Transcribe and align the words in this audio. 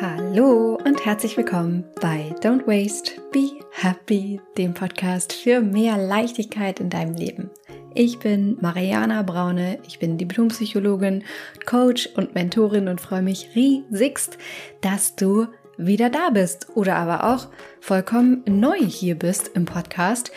Hallo 0.00 0.78
und 0.84 1.04
herzlich 1.04 1.36
willkommen 1.36 1.84
bei 2.00 2.34
Don't 2.40 2.66
Waste, 2.66 3.20
Be 3.30 3.50
Happy, 3.72 4.40
dem 4.56 4.74
Podcast 4.74 5.32
für 5.32 5.60
mehr 5.60 5.96
Leichtigkeit 5.98 6.80
in 6.80 6.88
deinem 6.88 7.14
Leben. 7.14 7.50
Ich 7.94 8.18
bin 8.18 8.56
Mariana 8.60 9.22
Braune, 9.22 9.78
ich 9.86 9.98
bin 9.98 10.18
Diplompsychologin, 10.18 11.24
Coach 11.66 12.08
und 12.16 12.34
Mentorin 12.34 12.88
und 12.88 13.00
freue 13.00 13.22
mich 13.22 13.50
riesigst, 13.54 14.38
dass 14.80 15.14
du 15.14 15.46
wieder 15.76 16.08
da 16.10 16.30
bist 16.30 16.68
oder 16.74 16.96
aber 16.96 17.24
auch 17.24 17.48
vollkommen 17.80 18.42
neu 18.46 18.78
hier 18.78 19.16
bist 19.16 19.50
im 19.54 19.66
Podcast. 19.66 20.32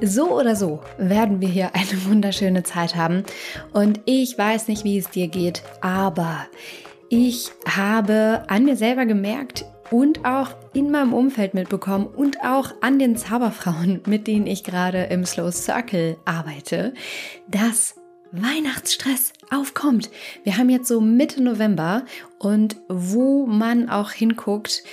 So 0.00 0.38
oder 0.38 0.56
so 0.56 0.80
werden 0.98 1.40
wir 1.40 1.48
hier 1.48 1.74
eine 1.74 2.04
wunderschöne 2.06 2.64
Zeit 2.64 2.96
haben 2.96 3.22
und 3.72 4.00
ich 4.06 4.36
weiß 4.36 4.68
nicht, 4.68 4.84
wie 4.84 4.98
es 4.98 5.08
dir 5.10 5.28
geht, 5.28 5.62
aber 5.80 6.46
ich 7.10 7.50
habe 7.66 8.44
an 8.48 8.64
mir 8.64 8.76
selber 8.76 9.06
gemerkt 9.06 9.64
und 9.90 10.24
auch 10.24 10.50
in 10.74 10.90
meinem 10.90 11.14
Umfeld 11.14 11.54
mitbekommen 11.54 12.06
und 12.06 12.40
auch 12.42 12.74
an 12.80 12.98
den 12.98 13.16
Zauberfrauen, 13.16 14.02
mit 14.06 14.26
denen 14.26 14.46
ich 14.46 14.64
gerade 14.64 15.04
im 15.04 15.24
Slow 15.24 15.50
Circle 15.50 16.16
arbeite, 16.24 16.94
dass 17.48 17.94
Weihnachtsstress 18.30 19.32
aufkommt. 19.50 20.10
Wir 20.44 20.58
haben 20.58 20.68
jetzt 20.68 20.88
so 20.88 21.00
Mitte 21.00 21.42
November 21.42 22.04
und 22.38 22.76
wo 22.90 23.46
man 23.46 23.88
auch 23.88 24.10
hinguckt, 24.10 24.84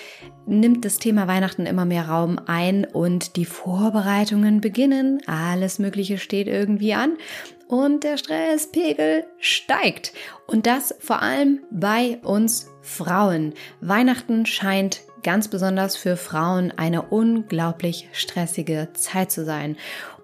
nimmt 0.45 0.85
das 0.85 0.99
Thema 0.99 1.27
Weihnachten 1.27 1.65
immer 1.65 1.83
mehr 1.83 2.07
Raum 2.07 2.39
ein 2.45 2.85
und 2.85 3.35
die 3.35 3.43
Vorbereitungen 3.43 4.61
beginnen. 4.61 5.21
Alles 5.25 5.79
Mögliche 5.79 6.17
steht 6.17 6.47
irgendwie 6.47 6.93
an 6.93 7.17
und 7.67 8.03
der 8.03 8.17
Stresspegel 8.17 9.25
steigt. 9.39 10.13
Und 10.47 10.67
das 10.67 10.95
vor 10.99 11.21
allem 11.21 11.61
bei 11.71 12.19
uns 12.23 12.69
Frauen. 12.81 13.53
Weihnachten 13.81 14.45
scheint 14.45 15.01
ganz 15.23 15.47
besonders 15.47 15.97
für 15.97 16.17
Frauen 16.17 16.71
eine 16.77 17.01
unglaublich 17.01 18.09
stressige 18.13 18.89
Zeit 18.93 19.31
zu 19.31 19.43
sein. 19.43 19.75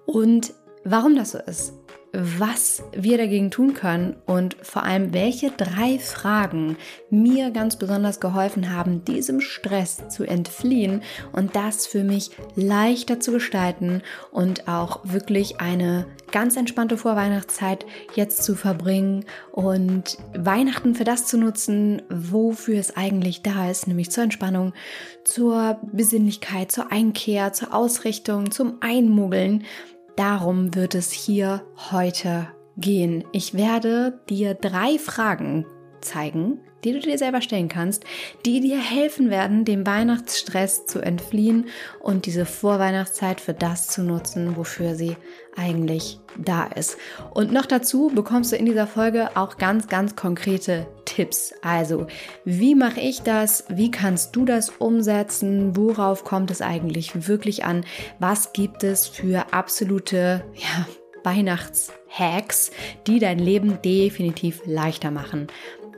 Und 0.06 0.54
warum 0.84 1.16
das 1.16 1.32
so 1.32 1.40
ist, 1.40 1.74
was 2.14 2.84
wir 2.94 3.18
dagegen 3.18 3.52
tun 3.52 3.74
können 3.74 4.18
und 4.26 4.58
vor 4.62 4.84
allem 4.84 5.14
welche 5.14 5.50
drei 5.52 5.98
Fragen 5.98 6.78
mir 7.10 7.52
ganz 7.52 7.78
besonders 7.78 8.20
geholfen 8.20 8.76
haben, 8.76 9.06
diesem 9.06 9.40
Stress 9.40 10.10
zu 10.10 10.26
entfliehen 10.26 11.04
und 11.32 11.56
das 11.56 11.88
für 11.88 12.04
mich 12.04 12.32
leichter 12.56 13.20
zu 13.20 13.32
gestalten 13.32 14.02
und 14.32 14.68
auch 14.68 15.00
wirklich 15.04 15.62
eine 15.62 16.06
ganz 16.32 16.58
entspannte 16.58 16.98
Vorweihnachtszeit 16.98 17.86
jetzt 18.16 18.44
zu 18.44 18.56
verbringen 18.56 19.26
und 19.52 20.18
Weihnachten 20.34 20.96
für 20.96 21.04
das 21.06 21.28
zu 21.28 21.38
nutzen, 21.38 22.02
wofür 22.10 22.78
es 22.78 22.96
eigentlich 22.96 23.42
da 23.42 23.70
ist, 23.70 23.88
nämlich 23.88 24.12
zur 24.12 24.24
Entspannung, 24.24 24.74
zur 25.24 25.80
Besinnlichkeit, 25.92 26.72
zur 26.72 26.92
Einkehr, 26.92 27.54
zur 27.54 27.74
Ausrichtung, 27.74 28.52
zum 28.52 28.78
Einmuggeln 28.82 29.64
Darum 30.16 30.76
wird 30.76 30.96
es 30.96 31.12
hier 31.12 31.64
heute 31.92 32.48
gehen. 32.78 33.24
Ich 33.32 33.54
werde 33.54 34.20
dir 34.30 34.54
drei 34.54 34.98
Fragen 34.98 35.66
zeigen, 36.02 36.60
die 36.84 36.94
du 36.94 37.00
dir 37.00 37.18
selber 37.18 37.42
stellen 37.42 37.68
kannst, 37.68 38.04
die 38.46 38.60
dir 38.60 38.80
helfen 38.80 39.30
werden, 39.30 39.66
dem 39.66 39.86
Weihnachtsstress 39.86 40.86
zu 40.86 41.00
entfliehen 41.00 41.68
und 42.00 42.26
diese 42.26 42.46
Vorweihnachtszeit 42.46 43.42
für 43.42 43.54
das 43.54 43.88
zu 43.88 44.04
nutzen, 44.04 44.56
wofür 44.58 44.96
sie 44.96 45.16
eigentlich 45.56 46.20
da 46.38 46.64
ist. 46.64 46.98
Und 47.34 47.52
noch 47.52 47.66
dazu 47.66 48.12
bekommst 48.14 48.52
du 48.52 48.56
in 48.56 48.66
dieser 48.66 48.88
Folge 48.88 49.36
auch 49.36 49.58
ganz, 49.58 49.88
ganz 49.88 50.16
konkrete 50.16 50.88
Tipps. 51.06 51.54
Also, 51.62 52.08
wie 52.46 52.74
mache 52.74 53.02
ich 53.02 53.22
das? 53.22 53.66
Wie 53.68 53.92
kannst 53.92 54.36
du 54.36 54.46
das 54.46 54.70
umsetzen? 54.70 55.76
Worauf 55.76 56.24
kommt 56.24 56.52
es 56.52 56.62
eigentlich 56.62 57.28
wirklich 57.28 57.66
an? 57.66 57.86
Was 58.20 58.54
gibt 58.54 58.84
es 58.84 59.08
für 59.08 59.54
absolute, 59.54 60.46
ja, 60.56 60.88
Weihnachtshacks, 61.24 62.72
die 63.08 63.20
dein 63.20 63.40
Leben 63.40 63.82
definitiv 63.82 64.62
leichter 64.66 65.12
machen. 65.12 65.48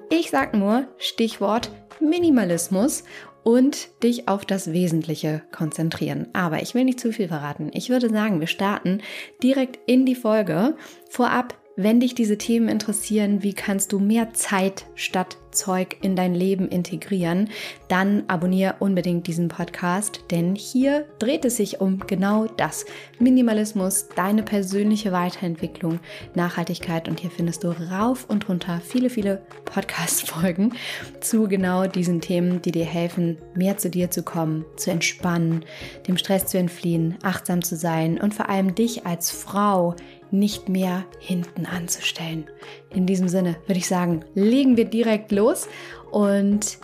Ich 0.10 0.30
sag 0.30 0.54
nur 0.54 0.88
Stichwort 0.98 1.72
Minimalismus 2.00 3.04
und 3.44 3.90
dich 4.04 4.28
auf 4.28 4.46
das 4.46 4.72
Wesentliche 4.72 5.42
konzentrieren. 5.52 6.28
Aber 6.34 6.62
ich 6.62 6.74
will 6.74 6.86
nicht 6.86 7.00
zu 7.00 7.12
viel 7.12 7.28
verraten. 7.28 7.72
Ich 7.74 7.90
würde 7.90 8.10
sagen, 8.10 8.40
wir 8.40 8.48
starten 8.48 9.02
direkt 9.42 9.80
in 9.86 10.06
die 10.06 10.16
Folge. 10.16 10.76
Vorab 11.10 11.56
wenn 11.76 12.00
dich 12.00 12.14
diese 12.14 12.38
Themen 12.38 12.70
interessieren, 12.70 13.42
wie 13.42 13.54
kannst 13.54 13.92
du 13.92 14.00
mehr 14.00 14.34
Zeit 14.34 14.86
statt 14.96 15.38
Zeug 15.54 15.98
in 16.02 16.16
dein 16.16 16.34
Leben 16.34 16.68
integrieren, 16.68 17.50
dann 17.88 18.24
abonniere 18.28 18.76
unbedingt 18.80 19.28
diesen 19.28 19.48
Podcast, 19.48 20.22
denn 20.32 20.56
hier 20.56 21.06
dreht 21.20 21.46
es 21.46 21.58
sich 21.58 21.80
um 21.80 22.00
genau 22.00 22.48
das. 22.58 22.86
Minimalismus, 23.20 24.08
deine 24.16 24.44
persönliche 24.44 25.12
Weiterentwicklung, 25.12 26.00
Nachhaltigkeit 26.36 27.08
und 27.08 27.20
hier 27.20 27.32
findest 27.32 27.64
du 27.64 27.70
rauf 27.70 28.26
und 28.28 28.50
runter 28.50 28.82
viele, 28.84 29.10
viele 29.10 29.44
Podcast-Folgen 29.66 30.74
zu 31.22 31.48
genau 31.48 31.88
diesen 31.88 32.22
Themen, 32.22 32.62
die 32.62 32.72
dir 32.72 32.86
helfen, 32.86 33.38
mehr 33.56 33.78
zu 33.78 33.90
dir 33.90 34.12
zu 34.12 34.24
kommen, 34.24 34.66
zu 34.76 34.92
entspannen, 34.92 35.66
dem 36.08 36.18
Stress 36.18 36.48
zu 36.48 36.58
entfliehen, 36.58 37.18
achtsam 37.24 37.64
zu 37.64 37.76
sein 37.76 38.20
und 38.20 38.34
vor 38.34 38.50
allem 38.50 38.76
dich 38.76 39.06
als 39.06 39.32
Frau 39.32 39.96
nicht 40.34 40.68
mehr 40.68 41.06
hinten 41.20 41.66
anzustellen. 41.66 42.50
In 42.90 43.06
diesem 43.06 43.30
Sinne 43.30 43.56
würde 43.68 43.78
ich 43.78 43.88
sagen, 43.88 44.26
legen 44.34 44.76
wir 44.76 44.86
direkt 44.86 45.32
los 45.32 45.70
und 46.12 46.80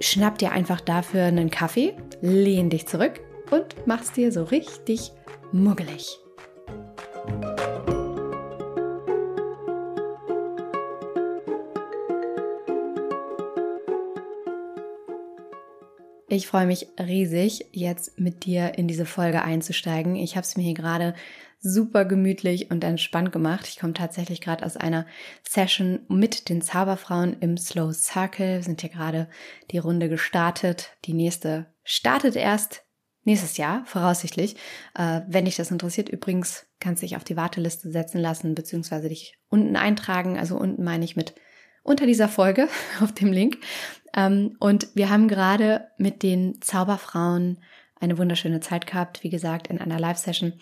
schnapp 0.00 0.38
dir 0.38 0.52
einfach 0.52 0.80
dafür 0.80 1.24
einen 1.24 1.50
Kaffee, 1.50 1.94
lehn 2.20 2.70
dich 2.70 2.86
zurück 2.86 3.20
und 3.50 3.74
mach's 3.86 4.12
dir 4.12 4.32
so 4.32 4.44
richtig 4.44 5.12
muggelig. 5.52 6.18
Ich 16.30 16.46
freue 16.46 16.66
mich 16.66 16.86
riesig, 17.00 17.66
jetzt 17.72 18.20
mit 18.20 18.44
dir 18.44 18.76
in 18.76 18.86
diese 18.86 19.06
Folge 19.06 19.42
einzusteigen. 19.42 20.14
Ich 20.14 20.36
habe 20.36 20.44
es 20.44 20.56
mir 20.56 20.62
hier 20.62 20.74
gerade 20.74 21.14
super 21.60 22.04
gemütlich 22.04 22.70
und 22.70 22.84
entspannt 22.84 23.32
gemacht. 23.32 23.66
Ich 23.68 23.78
komme 23.78 23.92
tatsächlich 23.92 24.40
gerade 24.40 24.64
aus 24.64 24.76
einer 24.76 25.06
Session 25.46 26.00
mit 26.08 26.48
den 26.48 26.62
Zauberfrauen 26.62 27.36
im 27.40 27.56
Slow 27.56 27.92
Circle. 27.92 28.56
Wir 28.56 28.62
sind 28.62 28.80
hier 28.80 28.90
gerade 28.90 29.28
die 29.70 29.78
Runde 29.78 30.08
gestartet. 30.08 30.96
Die 31.04 31.14
nächste 31.14 31.66
startet 31.82 32.36
erst 32.36 32.84
nächstes 33.24 33.56
Jahr, 33.56 33.84
voraussichtlich. 33.86 34.56
Äh, 34.94 35.20
wenn 35.28 35.44
dich 35.44 35.56
das 35.56 35.70
interessiert, 35.70 36.08
übrigens 36.08 36.66
kannst 36.80 37.02
du 37.02 37.06
dich 37.06 37.16
auf 37.16 37.24
die 37.24 37.36
Warteliste 37.36 37.90
setzen 37.90 38.18
lassen, 38.18 38.54
beziehungsweise 38.54 39.08
dich 39.08 39.38
unten 39.48 39.76
eintragen. 39.76 40.38
Also 40.38 40.56
unten 40.56 40.82
meine 40.82 41.04
ich 41.04 41.16
mit 41.16 41.34
unter 41.82 42.06
dieser 42.06 42.28
Folge 42.28 42.68
auf 43.02 43.12
dem 43.12 43.32
Link. 43.32 43.58
Ähm, 44.14 44.56
und 44.60 44.88
wir 44.94 45.10
haben 45.10 45.28
gerade 45.28 45.88
mit 45.98 46.22
den 46.22 46.60
Zauberfrauen 46.60 47.58
eine 48.00 48.16
wunderschöne 48.16 48.60
Zeit 48.60 48.86
gehabt, 48.86 49.22
wie 49.24 49.30
gesagt, 49.30 49.66
in 49.66 49.80
einer 49.80 49.98
Live-Session. 49.98 50.54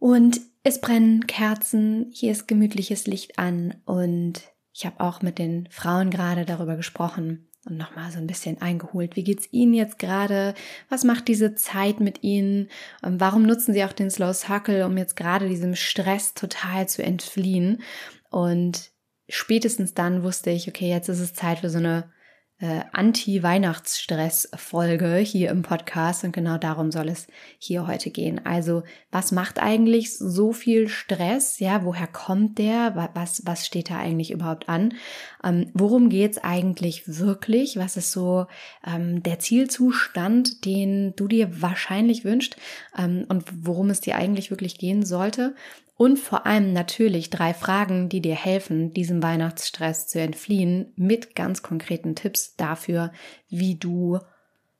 Und 0.00 0.40
es 0.64 0.80
brennen 0.80 1.26
Kerzen, 1.26 2.10
hier 2.10 2.32
ist 2.32 2.48
gemütliches 2.48 3.06
Licht 3.06 3.38
an 3.38 3.76
und 3.84 4.42
ich 4.72 4.86
habe 4.86 5.00
auch 5.00 5.20
mit 5.20 5.38
den 5.38 5.68
Frauen 5.70 6.10
gerade 6.10 6.46
darüber 6.46 6.76
gesprochen 6.76 7.50
und 7.66 7.76
nochmal 7.76 8.10
so 8.10 8.16
ein 8.18 8.26
bisschen 8.26 8.62
eingeholt. 8.62 9.14
Wie 9.14 9.24
geht's 9.24 9.48
Ihnen 9.52 9.74
jetzt 9.74 9.98
gerade? 9.98 10.54
Was 10.88 11.04
macht 11.04 11.28
diese 11.28 11.54
Zeit 11.54 12.00
mit 12.00 12.22
Ihnen? 12.22 12.70
Ähm, 13.04 13.20
warum 13.20 13.42
nutzen 13.42 13.74
Sie 13.74 13.84
auch 13.84 13.92
den 13.92 14.10
Slow 14.10 14.32
Circle, 14.32 14.84
um 14.84 14.96
jetzt 14.96 15.16
gerade 15.16 15.48
diesem 15.48 15.74
Stress 15.74 16.32
total 16.32 16.88
zu 16.88 17.02
entfliehen? 17.02 17.82
Und 18.30 18.92
spätestens 19.28 19.92
dann 19.92 20.22
wusste 20.22 20.48
ich, 20.48 20.66
okay, 20.66 20.88
jetzt 20.88 21.10
ist 21.10 21.20
es 21.20 21.34
Zeit 21.34 21.58
für 21.58 21.68
so 21.68 21.78
eine 21.78 22.10
äh, 22.60 22.82
Anti-Weihnachtsstress-Folge 22.92 25.16
hier 25.16 25.50
im 25.50 25.62
Podcast 25.62 26.22
und 26.24 26.32
genau 26.32 26.58
darum 26.58 26.92
soll 26.92 27.08
es 27.08 27.26
hier 27.58 27.86
heute 27.86 28.10
gehen. 28.10 28.44
Also, 28.44 28.82
was 29.10 29.32
macht 29.32 29.58
eigentlich 29.60 30.16
so 30.16 30.52
viel 30.52 30.88
Stress? 30.88 31.58
Ja, 31.58 31.84
woher 31.84 32.06
kommt 32.06 32.58
der? 32.58 33.10
Was, 33.14 33.46
was 33.46 33.66
steht 33.66 33.88
da 33.90 33.98
eigentlich 33.98 34.30
überhaupt 34.30 34.68
an? 34.68 34.94
Ähm, 35.42 35.70
worum 35.72 36.10
geht's 36.10 36.36
eigentlich 36.38 37.04
wirklich? 37.06 37.76
Was 37.76 37.96
ist 37.96 38.12
so 38.12 38.46
ähm, 38.86 39.22
der 39.22 39.38
Zielzustand, 39.38 40.66
den 40.66 41.14
du 41.16 41.28
dir 41.28 41.62
wahrscheinlich 41.62 42.24
wünschst 42.24 42.56
ähm, 42.96 43.24
und 43.28 43.44
worum 43.52 43.90
es 43.90 44.00
dir 44.00 44.16
eigentlich 44.16 44.50
wirklich 44.50 44.76
gehen 44.76 45.04
sollte? 45.04 45.54
Und 46.00 46.18
vor 46.18 46.46
allem 46.46 46.72
natürlich 46.72 47.28
drei 47.28 47.52
Fragen, 47.52 48.08
die 48.08 48.22
dir 48.22 48.34
helfen, 48.34 48.94
diesem 48.94 49.22
Weihnachtsstress 49.22 50.06
zu 50.06 50.18
entfliehen, 50.18 50.94
mit 50.96 51.36
ganz 51.36 51.62
konkreten 51.62 52.14
Tipps 52.14 52.56
dafür, 52.56 53.12
wie 53.50 53.74
du 53.74 54.18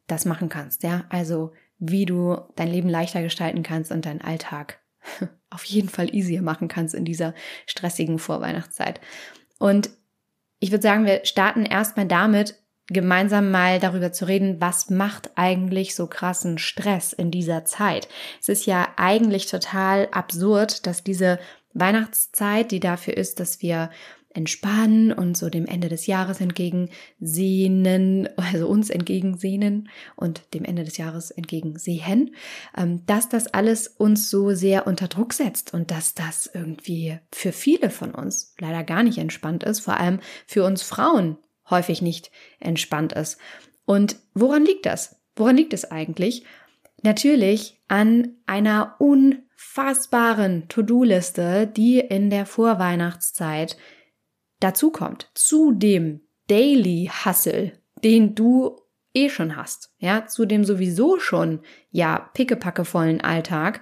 das 0.06 0.24
machen 0.24 0.48
kannst. 0.48 0.82
Ja, 0.82 1.04
also 1.10 1.52
wie 1.78 2.06
du 2.06 2.38
dein 2.56 2.68
Leben 2.68 2.88
leichter 2.88 3.20
gestalten 3.20 3.62
kannst 3.62 3.92
und 3.92 4.06
deinen 4.06 4.22
Alltag 4.22 4.80
auf 5.50 5.64
jeden 5.64 5.90
Fall 5.90 6.14
easier 6.14 6.40
machen 6.40 6.68
kannst 6.68 6.94
in 6.94 7.04
dieser 7.04 7.34
stressigen 7.66 8.18
Vorweihnachtszeit. 8.18 8.98
Und 9.58 9.90
ich 10.58 10.70
würde 10.70 10.82
sagen, 10.82 11.04
wir 11.04 11.26
starten 11.26 11.66
erstmal 11.66 12.06
damit, 12.06 12.59
gemeinsam 12.90 13.50
mal 13.50 13.78
darüber 13.78 14.12
zu 14.12 14.26
reden, 14.26 14.60
was 14.60 14.90
macht 14.90 15.30
eigentlich 15.36 15.94
so 15.94 16.06
krassen 16.06 16.58
Stress 16.58 17.12
in 17.12 17.30
dieser 17.30 17.64
Zeit. 17.64 18.08
Es 18.40 18.48
ist 18.48 18.66
ja 18.66 18.88
eigentlich 18.96 19.46
total 19.46 20.08
absurd, 20.10 20.86
dass 20.86 21.04
diese 21.04 21.38
Weihnachtszeit, 21.72 22.72
die 22.72 22.80
dafür 22.80 23.16
ist, 23.16 23.40
dass 23.40 23.62
wir 23.62 23.90
entspannen 24.32 25.12
und 25.12 25.36
so 25.36 25.50
dem 25.50 25.66
Ende 25.66 25.88
des 25.88 26.06
Jahres 26.06 26.40
entgegensehnen, 26.40 28.28
also 28.36 28.68
uns 28.68 28.90
entgegensehnen 28.90 29.88
und 30.14 30.54
dem 30.54 30.64
Ende 30.64 30.84
des 30.84 30.96
Jahres 30.98 31.30
entgegensehen, 31.30 32.34
ähm, 32.76 33.04
dass 33.06 33.28
das 33.28 33.48
alles 33.48 33.88
uns 33.88 34.30
so 34.30 34.54
sehr 34.54 34.86
unter 34.86 35.08
Druck 35.08 35.32
setzt 35.32 35.74
und 35.74 35.90
dass 35.90 36.14
das 36.14 36.48
irgendwie 36.52 37.18
für 37.32 37.52
viele 37.52 37.90
von 37.90 38.14
uns 38.14 38.54
leider 38.58 38.84
gar 38.84 39.02
nicht 39.02 39.18
entspannt 39.18 39.64
ist, 39.64 39.80
vor 39.80 39.96
allem 39.96 40.20
für 40.46 40.64
uns 40.64 40.82
Frauen 40.82 41.36
häufig 41.70 42.02
nicht 42.02 42.30
entspannt 42.58 43.12
ist. 43.12 43.38
Und 43.84 44.16
woran 44.34 44.64
liegt 44.64 44.86
das? 44.86 45.20
Woran 45.36 45.56
liegt 45.56 45.72
es 45.72 45.90
eigentlich? 45.90 46.44
Natürlich 47.02 47.80
an 47.88 48.36
einer 48.46 48.96
unfassbaren 48.98 50.68
To-Do-Liste, 50.68 51.66
die 51.66 51.98
in 51.98 52.30
der 52.30 52.46
Vorweihnachtszeit 52.46 53.76
dazu 54.60 54.90
kommt, 54.90 55.30
zu 55.34 55.72
dem 55.72 56.20
Daily 56.48 57.10
Hustle, 57.24 57.72
den 58.04 58.34
du 58.34 58.76
eh 59.14 59.28
schon 59.28 59.56
hast, 59.56 59.92
ja, 59.98 60.26
zu 60.26 60.46
dem 60.46 60.64
sowieso 60.64 61.18
schon, 61.18 61.60
ja, 61.90 62.30
pickepackevollen 62.34 63.20
Alltag, 63.20 63.80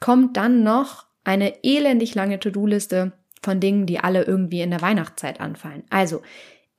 kommt 0.00 0.36
dann 0.36 0.62
noch 0.62 1.06
eine 1.24 1.62
elendig 1.64 2.14
lange 2.14 2.40
To-Do-Liste 2.40 3.12
von 3.42 3.60
Dingen, 3.60 3.86
die 3.86 3.98
alle 3.98 4.24
irgendwie 4.24 4.60
in 4.60 4.70
der 4.70 4.80
Weihnachtszeit 4.80 5.40
anfallen. 5.40 5.84
Also, 5.90 6.22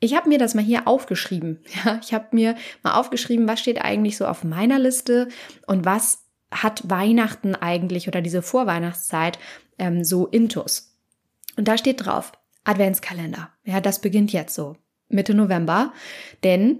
ich 0.01 0.15
habe 0.15 0.27
mir 0.27 0.39
das 0.39 0.55
mal 0.55 0.63
hier 0.63 0.87
aufgeschrieben. 0.87 1.59
Ja, 1.85 1.99
ich 2.03 2.13
habe 2.13 2.27
mir 2.31 2.55
mal 2.83 2.95
aufgeschrieben, 2.95 3.47
was 3.47 3.61
steht 3.61 3.81
eigentlich 3.81 4.17
so 4.17 4.25
auf 4.25 4.43
meiner 4.43 4.79
Liste 4.79 5.29
und 5.67 5.85
was 5.85 6.25
hat 6.51 6.89
Weihnachten 6.89 7.55
eigentlich 7.55 8.09
oder 8.09 8.21
diese 8.21 8.41
Vorweihnachtszeit 8.41 9.39
ähm, 9.79 10.03
so 10.03 10.27
intus. 10.27 10.97
Und 11.55 11.67
da 11.67 11.77
steht 11.77 12.05
drauf, 12.05 12.33
Adventskalender. 12.65 13.49
Ja, 13.63 13.79
das 13.79 13.99
beginnt 13.99 14.33
jetzt 14.33 14.53
so. 14.53 14.75
Mitte 15.07 15.33
November. 15.33 15.93
Denn 16.43 16.79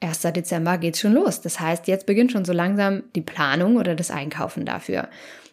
1. 0.00 0.22
Dezember 0.22 0.78
geht's 0.78 1.00
schon 1.00 1.12
los. 1.12 1.40
Das 1.40 1.60
heißt, 1.60 1.86
jetzt 1.86 2.06
beginnt 2.06 2.32
schon 2.32 2.44
so 2.44 2.52
langsam 2.52 3.04
die 3.14 3.20
Planung 3.20 3.76
oder 3.76 3.94
das 3.94 4.10
Einkaufen 4.10 4.64
dafür. 4.64 5.08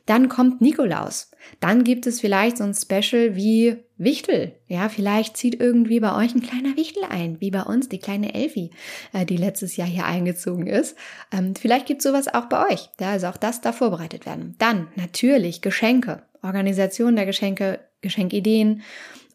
Dann 0.10 0.28
kommt 0.28 0.60
Nikolaus. 0.60 1.30
Dann 1.60 1.84
gibt 1.84 2.08
es 2.08 2.20
vielleicht 2.20 2.58
so 2.58 2.64
ein 2.64 2.74
Special 2.74 3.36
wie 3.36 3.78
Wichtel. 4.00 4.54
Ja, 4.68 4.90
vielleicht 4.90 5.38
zieht 5.38 5.62
irgendwie 5.62 6.00
bei 6.00 6.16
euch 6.16 6.34
ein 6.34 6.42
kleiner 6.42 6.76
Wichtel 6.76 7.04
ein, 7.08 7.40
wie 7.40 7.52
bei 7.52 7.62
uns 7.62 7.90
die 7.90 8.00
kleine 8.00 8.34
Elfi, 8.34 8.72
äh, 9.14 9.24
die 9.24 9.38
letztes 9.38 9.78
Jahr 9.78 9.88
hier 9.88 10.06
eingezogen 10.06 10.66
ist. 10.66 10.98
Ähm, 11.32 11.54
vielleicht 11.54 11.86
gibt 11.86 12.00
es 12.00 12.06
sowas 12.06 12.28
auch 12.28 12.46
bei 12.46 12.72
euch. 12.72 12.90
Ja, 13.00 13.12
also 13.12 13.28
auch 13.28 13.38
das 13.38 13.62
da 13.62 13.72
vorbereitet 13.72 14.26
werden. 14.26 14.56
Dann 14.58 14.88
natürlich 14.96 15.62
Geschenke, 15.62 16.24
Organisation 16.42 17.16
der 17.16 17.28
Geschenke, 17.28 17.80
Geschenkideen 18.02 18.82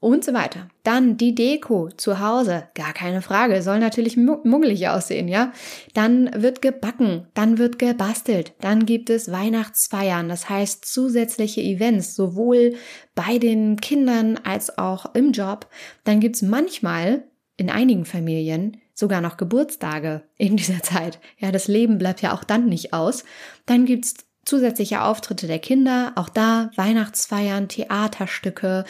und 0.04 0.24
so 0.24 0.34
weiter. 0.34 0.68
Dann 0.82 1.16
die 1.16 1.34
Deko 1.34 1.88
zu 1.96 2.20
Hause, 2.20 2.68
gar 2.74 2.92
keine 2.92 3.22
Frage, 3.22 3.62
soll 3.62 3.78
natürlich 3.78 4.16
muggelig 4.16 4.88
aussehen, 4.88 5.28
ja. 5.28 5.52
Dann 5.94 6.30
wird 6.34 6.60
gebacken, 6.60 7.26
dann 7.34 7.58
wird 7.58 7.78
gebastelt, 7.78 8.52
dann 8.60 8.84
gibt 8.84 9.08
es 9.08 9.32
Weihnachtsfeiern, 9.32 10.28
das 10.28 10.48
heißt 10.50 10.84
zusätzliche 10.84 11.62
Events, 11.62 12.14
sowohl 12.14 12.74
bei 13.14 13.38
den 13.38 13.76
Kindern 13.76 14.38
als 14.44 14.76
auch 14.78 15.14
im 15.14 15.32
Job. 15.32 15.68
Dann 16.04 16.20
gibt's 16.20 16.42
manchmal 16.42 17.24
in 17.56 17.70
einigen 17.70 18.04
Familien 18.04 18.76
sogar 18.92 19.20
noch 19.20 19.36
Geburtstage 19.36 20.22
in 20.36 20.56
dieser 20.56 20.82
Zeit. 20.82 21.18
Ja, 21.38 21.50
das 21.50 21.66
Leben 21.66 21.98
bleibt 21.98 22.22
ja 22.22 22.34
auch 22.34 22.44
dann 22.44 22.66
nicht 22.68 22.92
aus. 22.92 23.24
Dann 23.66 23.86
gibt's 23.86 24.26
zusätzliche 24.44 25.02
Auftritte 25.02 25.46
der 25.46 25.58
Kinder, 25.58 26.12
auch 26.16 26.28
da 26.28 26.70
Weihnachtsfeiern, 26.76 27.68
Theaterstücke 27.68 28.84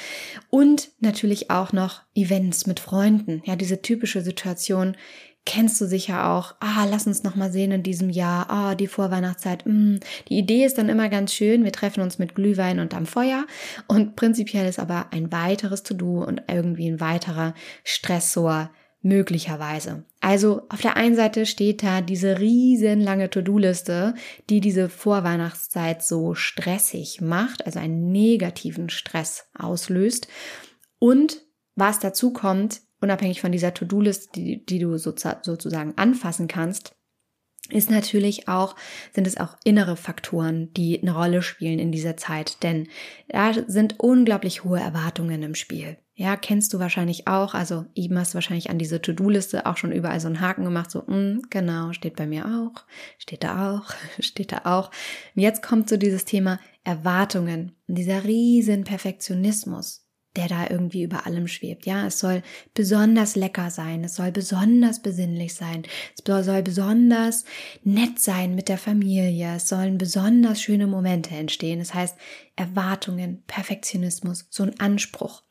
und 0.50 0.90
natürlich 1.00 1.50
auch 1.50 1.72
noch 1.72 2.02
Events 2.14 2.66
mit 2.66 2.80
Freunden. 2.80 3.42
Ja, 3.44 3.56
diese 3.56 3.82
typische 3.82 4.20
Situation 4.20 4.96
kennst 5.44 5.80
du 5.80 5.86
sicher 5.86 6.30
auch. 6.30 6.54
Ah, 6.60 6.86
lass 6.88 7.06
uns 7.06 7.22
noch 7.22 7.34
mal 7.34 7.52
sehen 7.52 7.72
in 7.72 7.82
diesem 7.82 8.10
Jahr. 8.10 8.50
Ah, 8.50 8.74
die 8.74 8.86
Vorweihnachtszeit. 8.86 9.64
Mm. 9.66 9.96
Die 10.28 10.38
Idee 10.38 10.64
ist 10.64 10.78
dann 10.78 10.88
immer 10.88 11.08
ganz 11.08 11.34
schön. 11.34 11.64
Wir 11.64 11.72
treffen 11.72 12.02
uns 12.02 12.18
mit 12.18 12.34
Glühwein 12.34 12.78
und 12.78 12.94
am 12.94 13.06
Feuer. 13.06 13.46
Und 13.86 14.16
prinzipiell 14.16 14.66
ist 14.66 14.78
aber 14.78 15.08
ein 15.12 15.32
weiteres 15.32 15.82
To-Do 15.82 16.24
und 16.24 16.42
irgendwie 16.48 16.88
ein 16.88 17.00
weiterer 17.00 17.54
Stressor 17.82 18.70
möglicherweise. 19.04 20.04
Also 20.20 20.62
auf 20.70 20.80
der 20.80 20.96
einen 20.96 21.14
Seite 21.14 21.46
steht 21.46 21.82
da 21.82 22.00
diese 22.00 22.40
riesenlange 22.40 23.30
To-Do-Liste, 23.30 24.14
die 24.48 24.60
diese 24.60 24.88
Vorweihnachtszeit 24.88 26.02
so 26.02 26.34
stressig 26.34 27.20
macht, 27.20 27.66
also 27.66 27.78
einen 27.78 28.10
negativen 28.10 28.88
Stress 28.88 29.46
auslöst. 29.56 30.26
Und 30.98 31.42
was 31.76 31.98
dazu 31.98 32.32
kommt, 32.32 32.80
unabhängig 33.00 33.40
von 33.42 33.52
dieser 33.52 33.74
To-Do-Liste, 33.74 34.30
die, 34.34 34.64
die 34.64 34.78
du 34.78 34.96
sozusagen 34.96 35.92
anfassen 35.96 36.48
kannst, 36.48 36.96
ist 37.70 37.90
natürlich 37.90 38.48
auch, 38.48 38.76
sind 39.14 39.26
es 39.26 39.36
auch 39.36 39.56
innere 39.64 39.96
Faktoren, 39.96 40.72
die 40.74 41.00
eine 41.00 41.14
Rolle 41.14 41.42
spielen 41.42 41.78
in 41.78 41.92
dieser 41.92 42.16
Zeit, 42.16 42.62
denn 42.62 42.88
da 43.28 43.52
sind 43.66 44.00
unglaublich 44.00 44.64
hohe 44.64 44.80
Erwartungen 44.80 45.42
im 45.42 45.54
Spiel. 45.54 45.98
Ja, 46.16 46.36
kennst 46.36 46.72
du 46.72 46.78
wahrscheinlich 46.78 47.26
auch. 47.26 47.54
Also 47.54 47.86
eben 47.94 48.18
hast 48.18 48.32
du 48.32 48.36
wahrscheinlich 48.36 48.70
an 48.70 48.78
diese 48.78 49.02
To-Do-Liste 49.02 49.66
auch 49.66 49.76
schon 49.76 49.90
überall 49.90 50.20
so 50.20 50.28
einen 50.28 50.40
Haken 50.40 50.64
gemacht, 50.64 50.90
so, 50.90 51.02
mh, 51.06 51.16
mm, 51.16 51.42
genau, 51.50 51.92
steht 51.92 52.16
bei 52.16 52.26
mir 52.26 52.46
auch, 52.46 52.84
steht 53.18 53.42
da 53.42 53.74
auch, 53.74 53.92
steht 54.20 54.52
da 54.52 54.62
auch. 54.64 54.90
Und 55.34 55.42
jetzt 55.42 55.62
kommt 55.62 55.88
so 55.88 55.96
dieses 55.96 56.24
Thema 56.24 56.60
Erwartungen 56.84 57.72
und 57.88 57.96
dieser 57.96 58.24
riesen 58.24 58.84
Perfektionismus 58.84 60.04
der 60.36 60.48
da 60.48 60.68
irgendwie 60.68 61.02
über 61.02 61.26
allem 61.26 61.46
schwebt. 61.46 61.86
Ja, 61.86 62.06
es 62.06 62.18
soll 62.18 62.42
besonders 62.74 63.36
lecker 63.36 63.70
sein, 63.70 64.02
es 64.04 64.16
soll 64.16 64.32
besonders 64.32 65.00
besinnlich 65.00 65.54
sein, 65.54 65.84
es 66.16 66.44
soll 66.44 66.62
besonders 66.62 67.44
nett 67.84 68.18
sein 68.18 68.54
mit 68.54 68.68
der 68.68 68.78
Familie, 68.78 69.54
es 69.56 69.68
sollen 69.68 69.96
besonders 69.96 70.60
schöne 70.60 70.86
Momente 70.86 71.34
entstehen. 71.34 71.78
Das 71.78 71.94
heißt, 71.94 72.16
Erwartungen, 72.56 73.44
Perfektionismus, 73.46 74.46
so 74.50 74.64
ein 74.64 74.78
Anspruch. 74.80 75.42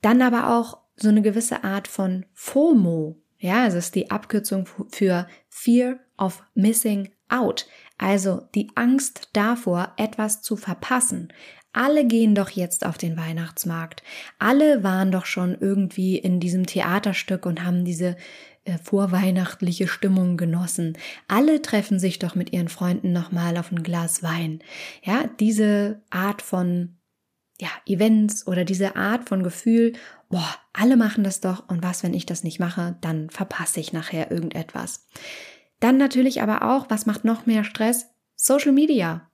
Dann 0.00 0.22
aber 0.22 0.56
auch 0.56 0.78
so 0.96 1.08
eine 1.08 1.22
gewisse 1.22 1.64
Art 1.64 1.88
von 1.88 2.26
FOMO. 2.34 3.20
Ja, 3.38 3.66
es 3.66 3.74
ist 3.74 3.94
die 3.94 4.10
Abkürzung 4.10 4.66
für 4.90 5.28
Fear 5.48 5.98
of 6.16 6.42
Missing 6.54 7.10
Out. 7.28 7.66
Also 7.98 8.48
die 8.54 8.70
Angst 8.74 9.28
davor, 9.32 9.92
etwas 9.96 10.42
zu 10.42 10.56
verpassen. 10.56 11.32
Alle 11.72 12.06
gehen 12.06 12.34
doch 12.34 12.50
jetzt 12.50 12.84
auf 12.86 12.98
den 12.98 13.16
Weihnachtsmarkt. 13.16 14.02
Alle 14.38 14.82
waren 14.82 15.12
doch 15.12 15.26
schon 15.26 15.56
irgendwie 15.60 16.16
in 16.16 16.40
diesem 16.40 16.66
Theaterstück 16.66 17.44
und 17.44 17.64
haben 17.64 17.84
diese 17.84 18.16
äh, 18.64 18.78
vorweihnachtliche 18.82 19.86
Stimmung 19.86 20.36
genossen. 20.36 20.96
Alle 21.28 21.62
treffen 21.62 21.98
sich 21.98 22.18
doch 22.18 22.34
mit 22.34 22.52
ihren 22.52 22.68
Freunden 22.68 23.12
nochmal 23.12 23.56
auf 23.56 23.70
ein 23.70 23.82
Glas 23.82 24.22
Wein. 24.22 24.60
Ja, 25.02 25.28
diese 25.38 26.02
Art 26.10 26.42
von 26.42 26.97
ja, 27.60 27.68
Events 27.86 28.46
oder 28.46 28.64
diese 28.64 28.96
Art 28.96 29.28
von 29.28 29.42
Gefühl, 29.42 29.94
boah, 30.28 30.54
alle 30.72 30.96
machen 30.96 31.24
das 31.24 31.40
doch 31.40 31.68
und 31.68 31.82
was, 31.82 32.02
wenn 32.02 32.14
ich 32.14 32.26
das 32.26 32.44
nicht 32.44 32.60
mache, 32.60 32.96
dann 33.00 33.30
verpasse 33.30 33.80
ich 33.80 33.92
nachher 33.92 34.30
irgendetwas. 34.30 35.06
Dann 35.80 35.96
natürlich 35.96 36.42
aber 36.42 36.62
auch, 36.62 36.86
was 36.88 37.06
macht 37.06 37.24
noch 37.24 37.46
mehr 37.46 37.64
Stress? 37.64 38.06
Social 38.36 38.72
Media. 38.72 39.28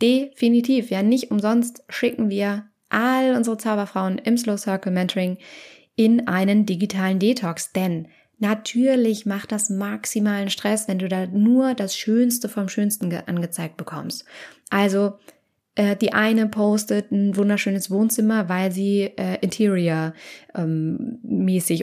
Definitiv, 0.00 0.90
ja, 0.90 1.02
nicht 1.02 1.30
umsonst 1.30 1.84
schicken 1.88 2.30
wir 2.30 2.66
all 2.88 3.34
unsere 3.34 3.56
Zauberfrauen 3.56 4.18
im 4.18 4.36
Slow 4.36 4.56
Circle 4.56 4.92
Mentoring 4.92 5.38
in 5.96 6.28
einen 6.28 6.66
digitalen 6.66 7.18
Detox, 7.18 7.72
denn 7.72 8.08
Natürlich 8.38 9.26
macht 9.26 9.52
das 9.52 9.70
maximalen 9.70 10.50
Stress, 10.50 10.88
wenn 10.88 10.98
du 10.98 11.08
da 11.08 11.26
nur 11.26 11.74
das 11.74 11.96
Schönste 11.96 12.48
vom 12.48 12.68
Schönsten 12.68 13.14
angezeigt 13.14 13.76
bekommst. 13.76 14.24
Also 14.70 15.18
die 15.76 16.12
eine 16.12 16.46
postet 16.46 17.10
ein 17.10 17.36
wunderschönes 17.36 17.90
Wohnzimmer, 17.90 18.48
weil 18.48 18.70
sie 18.70 19.10
äh, 19.16 19.38
Interior 19.40 20.12
ähm, 20.54 21.18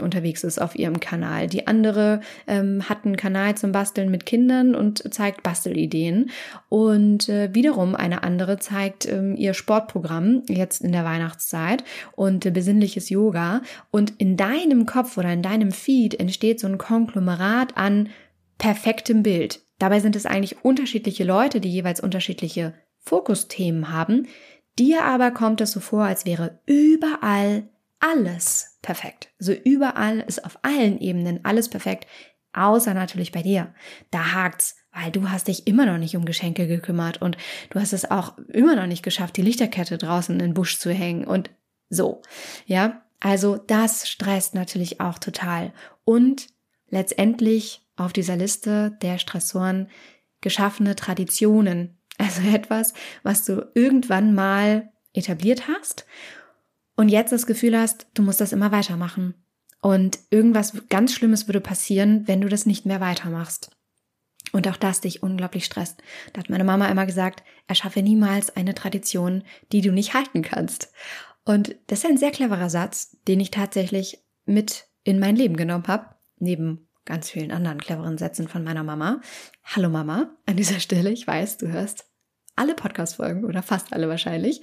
unterwegs 0.02 0.44
ist 0.44 0.62
auf 0.62 0.76
ihrem 0.76 1.00
Kanal. 1.00 1.48
Die 1.48 1.68
andere 1.68 2.22
ähm, 2.48 2.88
hat 2.88 3.06
einen 3.06 3.18
Kanal 3.18 3.56
zum 3.56 3.72
Basteln 3.72 4.10
mit 4.10 4.26
Kindern 4.26 4.76
und 4.76 5.14
zeigt 5.14 5.44
Bastelideen. 5.44 6.30
Und 6.70 7.28
äh, 7.28 7.54
wiederum 7.54 7.96
eine 7.96 8.24
andere 8.24 8.60
zeigt 8.60 9.08
ähm, 9.08 9.36
ihr 9.36 9.54
Sportprogramm 9.54 10.44
jetzt 10.48 10.82
in 10.82 10.92
der 10.92 11.04
Weihnachtszeit 11.04 11.84
und 12.14 12.46
äh, 12.46 12.52
besinnliches 12.52 13.10
Yoga. 13.10 13.62
Und 13.92 14.14
in 14.18 14.38
deinem 14.38 14.86
Kopf 14.86 15.18
oder 15.18 15.34
in 15.34 15.42
deinem 15.42 15.72
Feed 15.72 16.20
entsteht 16.20 16.60
so 16.60 16.68
ein 16.68 16.78
Konglomerat 16.78 17.76
an 17.76 18.10
perfektem 18.58 19.24
Bild. 19.24 19.62
Dabei 19.80 20.00
sind 20.00 20.16
es 20.16 20.26
eigentlich 20.26 20.64
unterschiedliche 20.64 21.24
Leute, 21.24 21.60
die 21.60 21.72
jeweils 21.72 22.00
unterschiedliche 22.00 22.74
Fokusthemen 23.02 23.92
haben. 23.92 24.28
Dir 24.80 25.04
aber 25.04 25.32
kommt 25.32 25.62
es 25.62 25.72
so 25.72 25.80
vor, 25.80 26.04
als 26.04 26.26
wäre 26.26 26.60
überall 26.66 27.70
alles 28.00 28.78
perfekt. 28.82 29.30
Also 29.40 29.54
überall 29.54 30.20
ist 30.22 30.44
auf 30.46 30.60
allen 30.64 31.00
Ebenen 31.00 31.44
alles 31.44 31.70
perfekt. 31.70 32.08
Außer 32.54 32.94
natürlich 32.94 33.32
bei 33.32 33.42
dir. 33.42 33.74
Da 34.10 34.34
hakt's, 34.34 34.76
weil 34.92 35.12
du 35.12 35.30
hast 35.30 35.48
dich 35.48 35.68
immer 35.68 35.86
noch 35.86 35.98
nicht 35.98 36.18
um 36.18 36.26
Geschenke 36.26 36.68
gekümmert 36.68 37.22
und 37.22 37.38
du 37.70 37.80
hast 37.80 37.94
es 37.94 38.10
auch 38.10 38.38
immer 38.50 38.76
noch 38.76 38.88
nicht 38.88 39.04
geschafft, 39.04 39.38
die 39.38 39.42
Lichterkette 39.42 39.98
draußen 39.98 40.34
in 40.36 40.40
den 40.40 40.54
Busch 40.54 40.78
zu 40.78 40.92
hängen 40.92 41.26
und 41.26 41.50
so. 41.90 42.22
Ja, 42.66 43.04
also 43.22 43.58
das 43.58 44.10
stresst 44.10 44.56
natürlich 44.56 45.00
auch 45.00 45.20
total. 45.20 45.74
Und 46.04 46.48
letztendlich 46.90 47.82
auf 47.96 48.12
dieser 48.12 48.36
Liste 48.36 48.98
der 49.02 49.18
Stressoren 49.18 49.90
geschaffene 50.42 50.96
Traditionen. 50.96 51.98
Also 52.22 52.42
etwas, 52.48 52.94
was 53.24 53.46
du 53.46 53.68
irgendwann 53.74 54.36
mal 54.36 54.92
etabliert 55.14 55.68
hast 55.68 56.06
und 56.96 57.10
jetzt 57.10 57.32
das 57.32 57.48
Gefühl 57.48 57.76
hast, 57.76 58.06
du 58.14 58.22
musst 58.22 58.40
das 58.40 58.54
immer 58.54 58.72
weitermachen. 58.72 59.34
Und 59.82 60.20
irgendwas 60.30 60.88
ganz 60.90 61.16
Schlimmes 61.16 61.48
würde 61.48 61.62
passieren, 61.62 62.28
wenn 62.28 62.42
du 62.42 62.48
das 62.48 62.68
nicht 62.68 62.86
mehr 62.86 63.02
weitermachst. 63.02 63.72
Und 64.52 64.68
auch 64.68 64.78
das 64.78 65.02
dich 65.02 65.24
unglaublich 65.24 65.66
stresst. 65.66 66.04
Da 66.34 66.42
hat 66.42 66.50
meine 66.52 66.64
Mama 66.64 66.88
immer 66.90 67.08
gesagt, 67.08 67.42
erschaffe 67.66 68.04
niemals 68.04 68.56
eine 68.56 68.76
Tradition, 68.76 69.44
die 69.72 69.82
du 69.82 69.92
nicht 69.92 70.14
halten 70.14 70.44
kannst. 70.44 70.94
Und 71.44 71.76
das 71.88 72.04
ist 72.04 72.06
ein 72.06 72.18
sehr 72.18 72.30
cleverer 72.30 72.70
Satz, 72.70 73.18
den 73.28 73.40
ich 73.40 73.50
tatsächlich 73.50 74.20
mit 74.46 74.86
in 75.04 75.18
mein 75.18 75.36
Leben 75.36 75.58
genommen 75.58 75.88
habe, 75.88 76.14
neben 76.38 76.88
ganz 77.06 77.32
vielen 77.32 77.52
anderen 77.52 77.80
cleveren 77.80 78.20
Sätzen 78.20 78.48
von 78.48 78.64
meiner 78.64 78.84
Mama. 78.84 79.22
Hallo 79.64 79.90
Mama, 79.90 80.38
an 80.46 80.58
dieser 80.58 80.80
Stelle, 80.80 81.10
ich 81.10 81.26
weiß, 81.26 81.58
du 81.58 81.68
hörst 81.68 82.11
alle 82.62 82.76
Podcast-Folgen 82.76 83.44
oder 83.44 83.64
fast 83.64 83.92
alle 83.92 84.08
wahrscheinlich. 84.08 84.62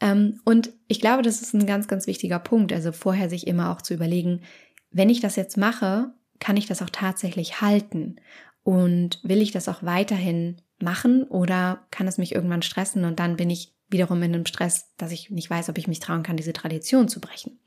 Ähm, 0.00 0.40
und 0.44 0.70
ich 0.88 1.00
glaube, 1.00 1.22
das 1.22 1.40
ist 1.40 1.54
ein 1.54 1.66
ganz, 1.66 1.88
ganz 1.88 2.06
wichtiger 2.06 2.38
Punkt. 2.38 2.72
Also 2.72 2.92
vorher 2.92 3.30
sich 3.30 3.46
immer 3.46 3.72
auch 3.72 3.82
zu 3.82 3.94
überlegen, 3.94 4.42
wenn 4.90 5.10
ich 5.10 5.20
das 5.20 5.36
jetzt 5.36 5.56
mache, 5.56 6.12
kann 6.38 6.56
ich 6.56 6.66
das 6.66 6.82
auch 6.82 6.90
tatsächlich 6.90 7.60
halten? 7.60 8.16
Und 8.62 9.20
will 9.22 9.40
ich 9.40 9.52
das 9.52 9.68
auch 9.68 9.82
weiterhin 9.82 10.60
machen 10.82 11.24
oder 11.24 11.86
kann 11.90 12.06
es 12.06 12.18
mich 12.18 12.34
irgendwann 12.34 12.62
stressen 12.62 13.04
und 13.04 13.18
dann 13.18 13.36
bin 13.36 13.50
ich 13.50 13.74
wiederum 13.88 14.22
in 14.22 14.34
einem 14.34 14.46
Stress, 14.46 14.94
dass 14.96 15.12
ich 15.12 15.30
nicht 15.30 15.50
weiß, 15.50 15.68
ob 15.68 15.78
ich 15.78 15.88
mich 15.88 15.98
trauen 15.98 16.22
kann, 16.22 16.36
diese 16.36 16.52
Tradition 16.52 17.08
zu 17.08 17.20
brechen. 17.20 17.58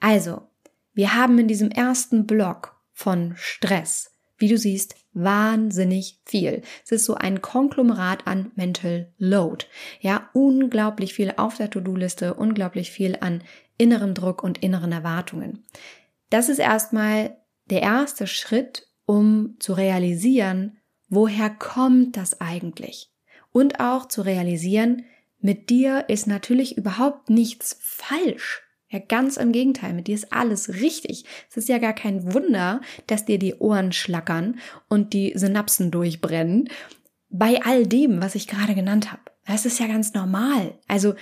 Also, 0.00 0.42
wir 0.94 1.14
haben 1.14 1.38
in 1.38 1.48
diesem 1.48 1.70
ersten 1.70 2.26
Block 2.26 2.76
von 2.92 3.34
Stress 3.36 4.11
wie 4.42 4.48
du 4.48 4.58
siehst, 4.58 4.96
wahnsinnig 5.14 6.18
viel. 6.26 6.60
Es 6.84 6.92
ist 6.92 7.04
so 7.06 7.14
ein 7.14 7.40
Konglomerat 7.40 8.26
an 8.26 8.50
Mental 8.56 9.10
Load. 9.16 9.64
Ja, 10.00 10.28
unglaublich 10.34 11.14
viel 11.14 11.32
auf 11.36 11.56
der 11.56 11.70
To-Do-Liste, 11.70 12.34
unglaublich 12.34 12.90
viel 12.90 13.16
an 13.20 13.42
innerem 13.78 14.12
Druck 14.12 14.42
und 14.42 14.62
inneren 14.62 14.92
Erwartungen. 14.92 15.64
Das 16.28 16.48
ist 16.48 16.58
erstmal 16.58 17.36
der 17.70 17.82
erste 17.82 18.26
Schritt, 18.26 18.88
um 19.06 19.56
zu 19.60 19.72
realisieren, 19.72 20.78
woher 21.08 21.48
kommt 21.48 22.16
das 22.16 22.40
eigentlich? 22.40 23.12
Und 23.52 23.80
auch 23.80 24.06
zu 24.08 24.22
realisieren, 24.22 25.04
mit 25.38 25.70
dir 25.70 26.06
ist 26.08 26.26
natürlich 26.26 26.76
überhaupt 26.76 27.30
nichts 27.30 27.76
falsch. 27.80 28.62
Ja, 28.92 28.98
ganz 28.98 29.38
im 29.38 29.52
Gegenteil, 29.52 29.94
mit 29.94 30.06
dir 30.06 30.14
ist 30.14 30.34
alles 30.34 30.68
richtig. 30.68 31.24
Es 31.48 31.56
ist 31.56 31.68
ja 31.70 31.78
gar 31.78 31.94
kein 31.94 32.34
Wunder, 32.34 32.82
dass 33.06 33.24
dir 33.24 33.38
die 33.38 33.54
Ohren 33.54 33.92
schlackern 33.92 34.60
und 34.88 35.14
die 35.14 35.32
Synapsen 35.34 35.90
durchbrennen 35.90 36.68
bei 37.30 37.62
all 37.64 37.86
dem, 37.86 38.20
was 38.20 38.34
ich 38.34 38.46
gerade 38.46 38.74
genannt 38.74 39.10
habe. 39.10 39.22
Das 39.46 39.64
ist 39.64 39.80
ja 39.80 39.86
ganz 39.86 40.12
normal. 40.12 40.74
Also 40.88 41.14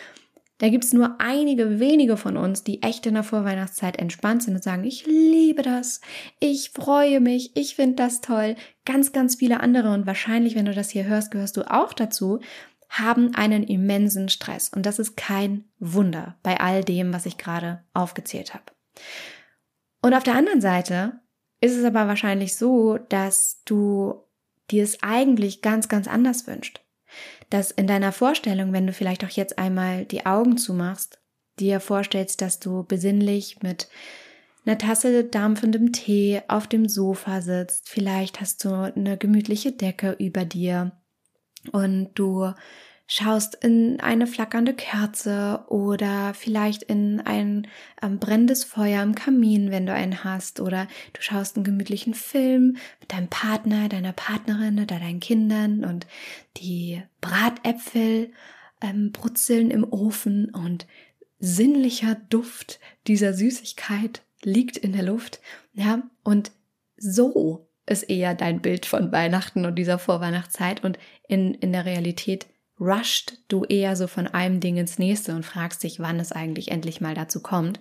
da 0.59 0.69
gibt's 0.69 0.93
nur 0.93 1.21
einige 1.21 1.81
wenige 1.81 2.19
von 2.19 2.37
uns, 2.37 2.65
die 2.65 2.83
echt 2.83 3.07
in 3.07 3.15
der 3.15 3.23
Vorweihnachtszeit 3.23 3.99
entspannt 3.99 4.43
sind 4.43 4.57
und 4.57 4.63
sagen, 4.63 4.85
ich 4.85 5.07
liebe 5.07 5.63
das, 5.63 6.03
ich 6.39 6.71
freue 6.71 7.21
mich, 7.21 7.53
ich 7.57 7.77
finde 7.77 7.97
das 7.97 8.21
toll. 8.21 8.57
Ganz, 8.85 9.13
ganz 9.13 9.37
viele 9.37 9.61
andere 9.61 9.95
und 9.95 10.07
wahrscheinlich, 10.07 10.57
wenn 10.57 10.67
du 10.67 10.75
das 10.75 10.91
hier 10.91 11.05
hörst, 11.05 11.31
gehörst 11.31 11.57
du 11.57 11.71
auch 11.71 11.95
dazu, 11.95 12.41
haben 12.91 13.35
einen 13.37 13.63
immensen 13.63 14.29
Stress. 14.29 14.69
Und 14.69 14.85
das 14.85 14.99
ist 14.99 15.17
kein 15.17 15.65
Wunder 15.79 16.37
bei 16.43 16.61
all 16.61 16.85
dem, 16.85 17.15
was 17.15 17.25
ich 17.25 17.39
gerade 17.39 17.85
aufgezählt 17.95 18.53
habe. 18.53 18.65
Und 20.03 20.13
auf 20.13 20.25
der 20.25 20.35
anderen 20.35 20.61
Seite 20.61 21.21
ist 21.61 21.77
es 21.77 21.85
aber 21.85 22.09
wahrscheinlich 22.09 22.57
so, 22.57 22.99
dass 22.99 23.63
du 23.65 24.25
dir 24.71 24.83
es 24.83 25.03
eigentlich 25.03 25.63
ganz, 25.63 25.89
ganz 25.89 26.09
anders 26.09 26.47
wünscht. 26.47 26.81
Dass 27.49 27.71
in 27.71 27.87
deiner 27.87 28.13
Vorstellung, 28.13 28.73
wenn 28.73 28.87
du 28.87 28.93
vielleicht 28.93 29.25
auch 29.25 29.31
jetzt 29.31 29.59
einmal 29.59 30.05
die 30.05 30.27
Augen 30.27 30.57
zumachst, 30.57 31.21
dir 31.59 31.81
vorstellst, 31.81 32.41
dass 32.41 32.59
du 32.59 32.85
besinnlich 32.85 33.63
mit 33.63 33.89
einer 34.65 34.79
Tasse 34.79 35.25
dampfendem 35.25 35.93
Tee 35.93 36.43
auf 36.49 36.67
dem 36.67 36.89
Sofa 36.89 37.41
sitzt, 37.41 37.89
vielleicht 37.89 38.41
hast 38.41 38.65
du 38.65 38.75
eine 38.75 39.17
gemütliche 39.17 39.73
Decke 39.73 40.17
über 40.19 40.45
dir 40.45 40.93
und 41.73 42.11
du 42.15 42.53
schaust 43.13 43.57
in 43.57 43.99
eine 43.99 44.29
flackernde 44.29 44.73
Kerze 44.73 45.65
oder 45.67 46.33
vielleicht 46.33 46.85
in 46.85 47.21
ein 47.21 47.67
ähm, 48.01 48.21
brennendes 48.21 48.63
Feuer 48.63 49.03
im 49.03 49.17
Kamin, 49.17 49.73
wenn 49.73 49.85
du 49.85 49.93
einen 49.93 50.23
hast, 50.23 50.61
oder 50.61 50.87
du 51.13 51.21
schaust 51.21 51.57
einen 51.57 51.65
gemütlichen 51.65 52.15
Film 52.15 52.77
mit 53.01 53.13
deinem 53.13 53.27
Partner, 53.27 53.89
deiner 53.89 54.13
Partnerin 54.13 54.79
oder 54.79 55.01
deinen 55.01 55.19
Kindern. 55.19 55.85
Und 55.85 56.07
die 56.59 57.03
Bratäpfel 57.21 58.31
ähm, 58.81 59.11
brutzeln 59.11 59.73
im 59.73 59.85
Ofen. 59.85 60.51
Und 60.51 60.87
sinnlicher 61.41 62.15
Duft 62.15 62.79
dieser 63.09 63.35
Süßigkeit 63.35 64.23
liegt 64.43 64.77
in 64.77 64.93
der 64.93 65.03
Luft, 65.03 65.41
ja, 65.73 66.03
und 66.23 66.53
so 66.97 67.69
ist 67.91 68.05
eher 68.05 68.35
dein 68.35 68.63
Bild 68.63 68.87
von 68.87 69.13
Weihnachten 69.13 69.67
und 69.67 69.75
dieser 69.75 69.99
Vorweihnachtszeit 69.99 70.85
und 70.85 70.99
in, 71.29 71.55
in 71.55 71.73
der 71.73 71.85
Realität 71.85 72.47
rusht 72.79 73.35
du 73.49 73.65
eher 73.65 73.97
so 73.97 74.07
von 74.07 74.27
einem 74.27 74.61
Ding 74.61 74.77
ins 74.77 74.99
nächste 74.99 75.35
und 75.35 75.45
fragst 75.45 75.83
dich, 75.83 76.01
wann 76.01 76.19
es 76.19 76.33
eigentlich 76.33 76.71
endlich 76.71 77.01
mal 77.01 77.15
dazu 77.15 77.43
kommt. 77.43 77.81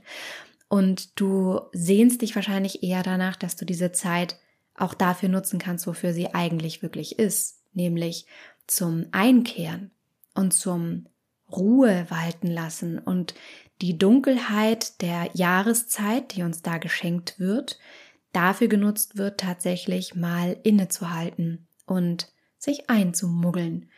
Und 0.68 1.20
du 1.20 1.62
sehnst 1.72 2.22
dich 2.22 2.36
wahrscheinlich 2.36 2.84
eher 2.84 3.02
danach, 3.02 3.36
dass 3.36 3.56
du 3.56 3.66
diese 3.66 3.92
Zeit 3.92 4.38
auch 4.76 4.94
dafür 4.94 5.30
nutzen 5.30 5.60
kannst, 5.60 5.88
wofür 5.88 6.14
sie 6.14 6.34
eigentlich 6.34 6.82
wirklich 6.82 7.18
ist, 7.18 7.62
nämlich 7.74 8.26
zum 8.68 9.06
Einkehren 9.12 9.92
und 10.36 10.54
zum 10.54 11.08
Ruhe 11.52 12.06
walten 12.10 12.48
lassen 12.48 13.00
und 13.00 13.34
die 13.82 13.98
Dunkelheit 13.98 15.02
der 15.02 15.30
Jahreszeit, 15.34 16.36
die 16.36 16.44
uns 16.44 16.62
da 16.62 16.78
geschenkt 16.78 17.40
wird, 17.40 17.80
dafür 18.32 18.68
genutzt 18.68 19.18
wird, 19.18 19.40
tatsächlich 19.40 20.16
mal 20.16 20.58
innezuhalten 20.64 21.68
und 21.86 22.32
sich 22.58 22.90
einzumuggeln. 22.90 23.90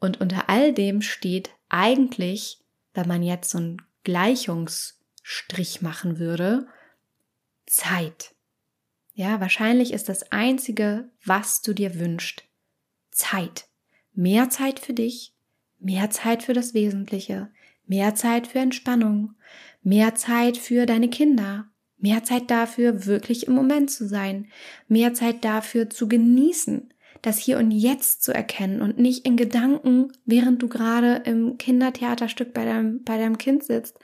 Und 0.00 0.20
unter 0.20 0.48
all 0.48 0.72
dem 0.72 1.02
steht 1.02 1.50
eigentlich, 1.68 2.60
wenn 2.94 3.08
man 3.08 3.22
jetzt 3.22 3.50
so 3.50 3.58
einen 3.58 3.82
Gleichungsstrich 4.04 5.82
machen 5.82 6.18
würde, 6.18 6.66
Zeit. 7.66 8.34
Ja, 9.14 9.40
wahrscheinlich 9.40 9.92
ist 9.92 10.08
das 10.08 10.30
einzige, 10.32 11.10
was 11.24 11.62
du 11.62 11.72
dir 11.72 11.98
wünschst, 11.98 12.44
Zeit. 13.10 13.66
Mehr 14.12 14.48
Zeit 14.50 14.78
für 14.80 14.94
dich, 14.94 15.34
mehr 15.78 16.10
Zeit 16.10 16.42
für 16.42 16.52
das 16.52 16.74
Wesentliche, 16.74 17.50
mehr 17.86 18.14
Zeit 18.14 18.46
für 18.46 18.60
Entspannung, 18.60 19.34
mehr 19.82 20.14
Zeit 20.14 20.56
für 20.56 20.86
deine 20.86 21.10
Kinder, 21.10 21.68
Mehr 21.98 22.22
Zeit 22.24 22.50
dafür, 22.50 23.06
wirklich 23.06 23.48
im 23.48 23.54
Moment 23.54 23.90
zu 23.90 24.06
sein. 24.06 24.46
Mehr 24.86 25.14
Zeit 25.14 25.44
dafür 25.44 25.90
zu 25.90 26.08
genießen. 26.08 26.92
Das 27.22 27.38
Hier 27.38 27.58
und 27.58 27.72
Jetzt 27.72 28.22
zu 28.22 28.32
erkennen 28.32 28.80
und 28.80 28.98
nicht 28.98 29.26
in 29.26 29.36
Gedanken, 29.36 30.12
während 30.24 30.62
du 30.62 30.68
gerade 30.68 31.22
im 31.24 31.58
Kindertheaterstück 31.58 32.54
bei 32.54 32.64
deinem, 32.64 33.02
bei 33.02 33.18
deinem 33.18 33.38
Kind 33.38 33.64
sitzt, 33.64 33.98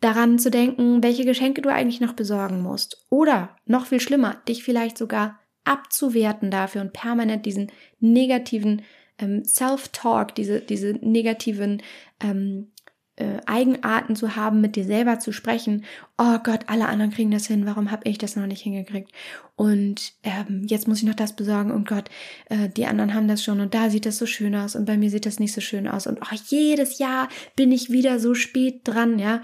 daran 0.00 0.38
zu 0.38 0.50
denken, 0.50 1.02
welche 1.02 1.24
Geschenke 1.24 1.60
du 1.60 1.70
eigentlich 1.70 2.00
noch 2.00 2.14
besorgen 2.14 2.62
musst. 2.62 3.04
Oder 3.10 3.56
noch 3.66 3.86
viel 3.86 4.00
schlimmer, 4.00 4.36
dich 4.48 4.64
vielleicht 4.64 4.96
sogar 4.96 5.38
abzuwerten 5.64 6.50
dafür 6.50 6.82
und 6.82 6.92
permanent 6.92 7.46
diesen 7.46 7.72
negativen 8.00 8.82
ähm, 9.18 9.44
Self-Talk, 9.44 10.34
diese, 10.34 10.60
diese 10.60 10.92
negativen 11.00 11.82
ähm, 12.20 12.70
äh, 13.16 13.38
Eigenarten 13.46 14.16
zu 14.16 14.34
haben, 14.36 14.60
mit 14.60 14.76
dir 14.76 14.84
selber 14.84 15.20
zu 15.20 15.32
sprechen. 15.32 15.84
Oh 16.18 16.38
Gott, 16.42 16.64
alle 16.66 16.88
anderen 16.88 17.12
kriegen 17.12 17.30
das 17.30 17.46
hin, 17.46 17.66
warum 17.66 17.90
habe 17.90 18.08
ich 18.08 18.18
das 18.18 18.36
noch 18.36 18.46
nicht 18.46 18.62
hingekriegt? 18.62 19.12
Und 19.56 20.14
ähm, 20.24 20.64
jetzt 20.66 20.88
muss 20.88 20.98
ich 20.98 21.04
noch 21.04 21.14
das 21.14 21.36
besorgen. 21.36 21.70
Und 21.70 21.88
Gott, 21.88 22.10
äh, 22.46 22.68
die 22.68 22.86
anderen 22.86 23.14
haben 23.14 23.28
das 23.28 23.44
schon 23.44 23.60
und 23.60 23.74
da 23.74 23.90
sieht 23.90 24.06
das 24.06 24.18
so 24.18 24.26
schön 24.26 24.54
aus 24.56 24.74
und 24.74 24.84
bei 24.84 24.96
mir 24.96 25.10
sieht 25.10 25.26
das 25.26 25.38
nicht 25.38 25.52
so 25.52 25.60
schön 25.60 25.86
aus. 25.86 26.06
Und 26.06 26.20
oh, 26.22 26.36
jedes 26.46 26.98
Jahr 26.98 27.28
bin 27.54 27.70
ich 27.70 27.90
wieder 27.90 28.18
so 28.18 28.34
spät 28.34 28.80
dran, 28.84 29.18
ja. 29.18 29.42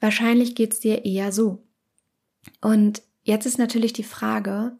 Wahrscheinlich 0.00 0.54
geht's 0.54 0.80
dir 0.80 1.04
eher 1.04 1.32
so. 1.32 1.64
Und 2.60 3.02
jetzt 3.22 3.46
ist 3.46 3.58
natürlich 3.58 3.92
die 3.92 4.02
Frage, 4.02 4.76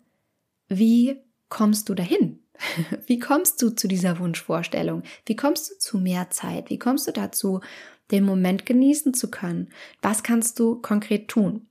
wie 0.68 1.16
kommst 1.48 1.88
du 1.88 1.94
dahin? 1.94 2.40
Wie 3.06 3.18
kommst 3.18 3.60
du 3.62 3.70
zu 3.70 3.88
dieser 3.88 4.18
Wunschvorstellung? 4.18 5.02
Wie 5.26 5.36
kommst 5.36 5.70
du 5.70 5.78
zu 5.78 5.98
mehr 5.98 6.30
Zeit? 6.30 6.70
Wie 6.70 6.78
kommst 6.78 7.08
du 7.08 7.12
dazu, 7.12 7.60
den 8.12 8.24
Moment 8.24 8.66
genießen 8.66 9.14
zu 9.14 9.30
können. 9.30 9.70
Was 10.00 10.22
kannst 10.22 10.58
du 10.58 10.76
konkret 10.76 11.28
tun? 11.28 11.66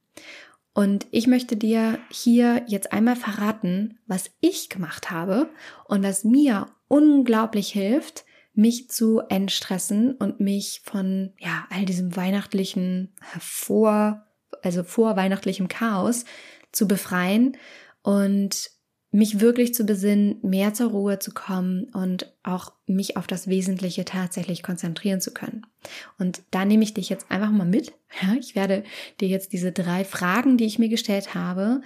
Und 0.73 1.07
ich 1.11 1.27
möchte 1.27 1.55
dir 1.55 1.99
hier 2.09 2.63
jetzt 2.67 2.93
einmal 2.93 3.15
verraten, 3.15 3.99
was 4.07 4.31
ich 4.39 4.69
gemacht 4.69 5.11
habe 5.11 5.49
und 5.85 6.03
was 6.03 6.23
mir 6.23 6.67
unglaublich 6.87 7.71
hilft, 7.71 8.25
mich 8.53 8.89
zu 8.89 9.21
entstressen 9.29 10.13
und 10.13 10.39
mich 10.39 10.81
von 10.83 11.33
ja 11.39 11.65
all 11.69 11.85
diesem 11.85 12.15
weihnachtlichen 12.15 13.13
vor 13.39 14.25
also 14.61 14.83
vor 14.83 15.15
weihnachtlichem 15.15 15.67
Chaos 15.67 16.25
zu 16.71 16.87
befreien 16.87 17.57
und 18.03 18.70
mich 19.11 19.41
wirklich 19.41 19.73
zu 19.73 19.85
besinnen, 19.85 20.37
mehr 20.41 20.73
zur 20.73 20.91
Ruhe 20.91 21.19
zu 21.19 21.31
kommen 21.31 21.85
und 21.93 22.33
auch 22.43 22.71
mich 22.85 23.17
auf 23.17 23.27
das 23.27 23.47
Wesentliche 23.47 24.05
tatsächlich 24.05 24.63
konzentrieren 24.63 25.19
zu 25.19 25.31
können. 25.31 25.65
Und 26.17 26.43
da 26.51 26.63
nehme 26.63 26.83
ich 26.83 26.93
dich 26.93 27.09
jetzt 27.09 27.29
einfach 27.29 27.51
mal 27.51 27.67
mit. 27.67 27.93
Ja, 28.21 28.33
ich 28.37 28.55
werde 28.55 28.83
dir 29.21 29.29
jetzt 29.29 29.53
diese 29.53 29.71
drei 29.71 30.03
Fragen, 30.03 30.57
die 30.57 30.65
ich 30.65 30.77
mir 30.77 30.89
gestellt 30.89 31.33
habe, 31.33 31.79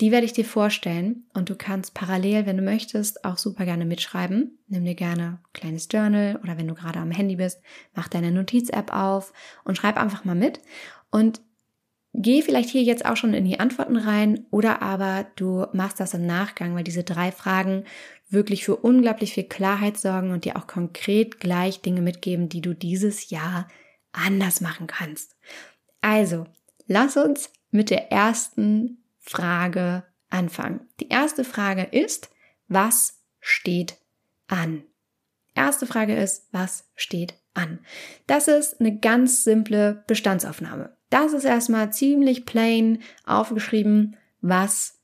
die 0.00 0.12
werde 0.12 0.26
ich 0.26 0.34
dir 0.34 0.44
vorstellen 0.44 1.24
und 1.34 1.48
du 1.48 1.54
kannst 1.54 1.94
parallel, 1.94 2.44
wenn 2.44 2.58
du 2.58 2.62
möchtest, 2.62 3.24
auch 3.24 3.38
super 3.38 3.64
gerne 3.64 3.84
mitschreiben. 3.86 4.58
Nimm 4.68 4.84
dir 4.84 4.94
gerne 4.94 5.22
ein 5.22 5.38
kleines 5.54 5.88
Journal 5.90 6.38
oder 6.42 6.58
wenn 6.58 6.68
du 6.68 6.74
gerade 6.74 6.98
am 6.98 7.10
Handy 7.10 7.36
bist, 7.36 7.60
mach 7.94 8.08
deine 8.08 8.30
Notiz-App 8.30 8.94
auf 8.94 9.32
und 9.64 9.76
schreib 9.76 9.96
einfach 9.96 10.24
mal 10.24 10.34
mit. 10.34 10.60
Und 11.10 11.40
Geh 12.12 12.42
vielleicht 12.42 12.70
hier 12.70 12.82
jetzt 12.82 13.04
auch 13.06 13.16
schon 13.16 13.34
in 13.34 13.44
die 13.44 13.60
Antworten 13.60 13.96
rein 13.96 14.46
oder 14.50 14.82
aber 14.82 15.26
du 15.36 15.66
machst 15.72 16.00
das 16.00 16.14
im 16.14 16.26
Nachgang, 16.26 16.74
weil 16.74 16.82
diese 16.82 17.04
drei 17.04 17.30
Fragen 17.30 17.84
wirklich 18.28 18.64
für 18.64 18.76
unglaublich 18.76 19.34
viel 19.34 19.44
Klarheit 19.44 19.96
sorgen 19.96 20.32
und 20.32 20.44
dir 20.44 20.56
auch 20.56 20.66
konkret 20.66 21.38
gleich 21.38 21.82
Dinge 21.82 22.00
mitgeben, 22.00 22.48
die 22.48 22.60
du 22.60 22.74
dieses 22.74 23.30
Jahr 23.30 23.68
anders 24.12 24.60
machen 24.60 24.88
kannst. 24.88 25.36
Also, 26.00 26.46
lass 26.86 27.16
uns 27.16 27.50
mit 27.70 27.90
der 27.90 28.10
ersten 28.10 28.98
Frage 29.20 30.04
anfangen. 30.30 30.88
Die 30.98 31.08
erste 31.08 31.44
Frage 31.44 31.82
ist, 31.82 32.30
was 32.66 33.20
steht 33.40 33.98
an? 34.48 34.82
Erste 35.54 35.86
Frage 35.86 36.16
ist, 36.16 36.48
was 36.52 36.88
steht 36.96 37.34
an? 37.54 37.80
Das 38.26 38.48
ist 38.48 38.80
eine 38.80 38.98
ganz 38.98 39.44
simple 39.44 40.04
Bestandsaufnahme. 40.06 40.96
Das 41.10 41.32
ist 41.32 41.44
erstmal 41.44 41.92
ziemlich 41.92 42.46
plain 42.46 43.00
aufgeschrieben, 43.24 44.16
was 44.40 45.00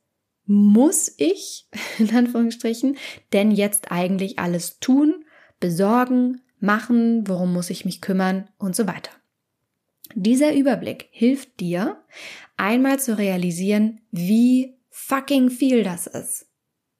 muss 0.46 1.12
ich, 1.16 1.68
in 1.98 2.14
Anführungsstrichen, 2.14 2.96
denn 3.32 3.50
jetzt 3.50 3.90
eigentlich 3.90 4.38
alles 4.38 4.78
tun, 4.78 5.24
besorgen, 5.60 6.40
machen, 6.60 7.28
worum 7.28 7.52
muss 7.52 7.70
ich 7.70 7.84
mich 7.84 8.00
kümmern 8.00 8.48
und 8.58 8.74
so 8.74 8.86
weiter. 8.86 9.10
Dieser 10.14 10.54
Überblick 10.54 11.08
hilft 11.10 11.60
dir, 11.60 12.02
einmal 12.56 12.98
zu 12.98 13.18
realisieren, 13.18 14.00
wie 14.10 14.76
fucking 14.88 15.50
viel 15.50 15.82
das 15.82 16.06
ist. 16.06 16.46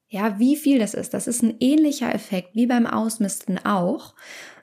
Ja, 0.09 0.39
wie 0.39 0.57
viel 0.57 0.79
das 0.79 0.95
ist. 0.95 1.15
Das 1.15 1.27
ist 1.27 1.43
ein 1.43 1.57
ähnlicher 1.61 2.15
Effekt 2.15 2.55
wie 2.55 2.67
beim 2.67 2.87
Ausmisten 2.87 3.65
auch 3.65 4.15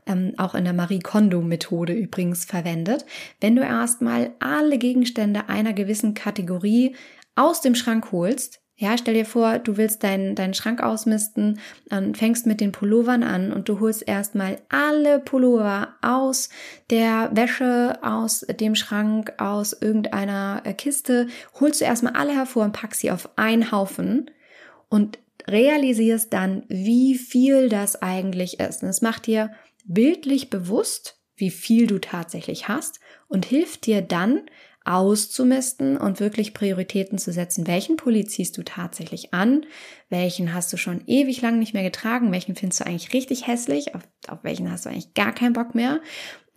ähm, 0.06 0.34
auch 0.38 0.56
in 0.56 0.64
der 0.64 0.74
Marie 0.74 1.00
Kondo-Methode 1.00 1.94
übrigens 1.94 2.46
verwendet. 2.46 3.06
Wenn 3.42 3.56
du 3.56 3.62
erstmal 3.62 4.32
alle 4.40 4.78
Gegenstände 4.78 5.50
einer 5.50 5.74
gewissen 5.74 6.14
Kategorie 6.14 6.96
aus 7.36 7.62
dem 7.62 7.76
Schrank 7.76 8.12
holst, 8.12 8.64
ja, 8.76 8.98
stell 8.98 9.14
dir 9.14 9.26
vor, 9.26 9.60
du 9.60 9.78
willst 9.78 10.04
deinen, 10.04 10.36
deinen 10.36 10.56
Schrank 10.56 10.82
ausmisten, 10.82 11.60
dann 11.90 12.16
fängst 12.16 12.48
mit 12.48 12.60
den 12.60 12.72
Pullovern 12.72 13.24
an 13.24 13.54
und 13.54 13.70
du 13.70 13.80
holst 13.80 14.08
erstmal 14.08 14.58
alle 14.68 15.20
Pullover 15.20 15.94
aus 16.02 16.50
der 16.90 17.30
Wäsche, 17.34 18.00
aus 18.02 18.42
dem 18.42 18.74
Schrank, 18.74 19.34
aus 19.38 19.74
irgendeiner 19.74 20.64
äh, 20.66 20.74
Kiste, 20.74 21.28
holst 21.60 21.82
du 21.82 21.86
erstmal 21.86 22.14
alle 22.14 22.34
hervor 22.34 22.66
und 22.66 22.74
packst 22.74 23.02
sie 23.02 23.12
auf 23.12 23.30
einen 23.38 23.72
Haufen 23.72 24.32
und 24.90 25.20
realisierst 25.48 26.34
dann, 26.34 26.64
wie 26.68 27.16
viel 27.16 27.70
das 27.70 28.02
eigentlich 28.02 28.60
ist. 28.60 28.82
Und 28.82 28.90
es 28.90 29.02
macht 29.02 29.28
dir 29.28 29.52
bildlich 29.84 30.50
bewusst, 30.50 31.20
wie 31.36 31.52
viel 31.52 31.88
du 31.88 32.00
tatsächlich 32.00 32.68
hast 32.68 33.00
und 33.28 33.46
hilft 33.46 33.86
dir 33.86 34.02
dann 34.02 34.42
auszumisten 34.86 35.98
und 35.98 36.20
wirklich 36.20 36.54
Prioritäten 36.54 37.18
zu 37.18 37.32
setzen. 37.32 37.68
Welchen 37.68 37.96
Pulli 37.96 38.26
ziehst 38.26 38.58
du 38.58 38.64
tatsächlich 38.64 39.34
an? 39.34 39.66
Welchen 40.10 40.54
hast 40.54 40.74
du 40.74 40.78
schon 40.78 41.04
ewig 41.08 41.42
lang 41.42 41.58
nicht 41.58 41.74
mehr 41.74 41.84
getragen? 41.84 42.32
Welchen 42.32 42.56
findest 42.56 42.82
du 42.82 42.86
eigentlich 42.86 43.14
richtig 43.14 43.48
hässlich? 43.48 43.96
Auf, 43.96 44.02
auf 44.28 44.44
welchen 44.44 44.70
hast 44.70 44.86
du 44.86 44.90
eigentlich 44.90 45.14
gar 45.14 45.34
keinen 45.34 45.54
Bock 45.54 45.74
mehr? 45.74 46.02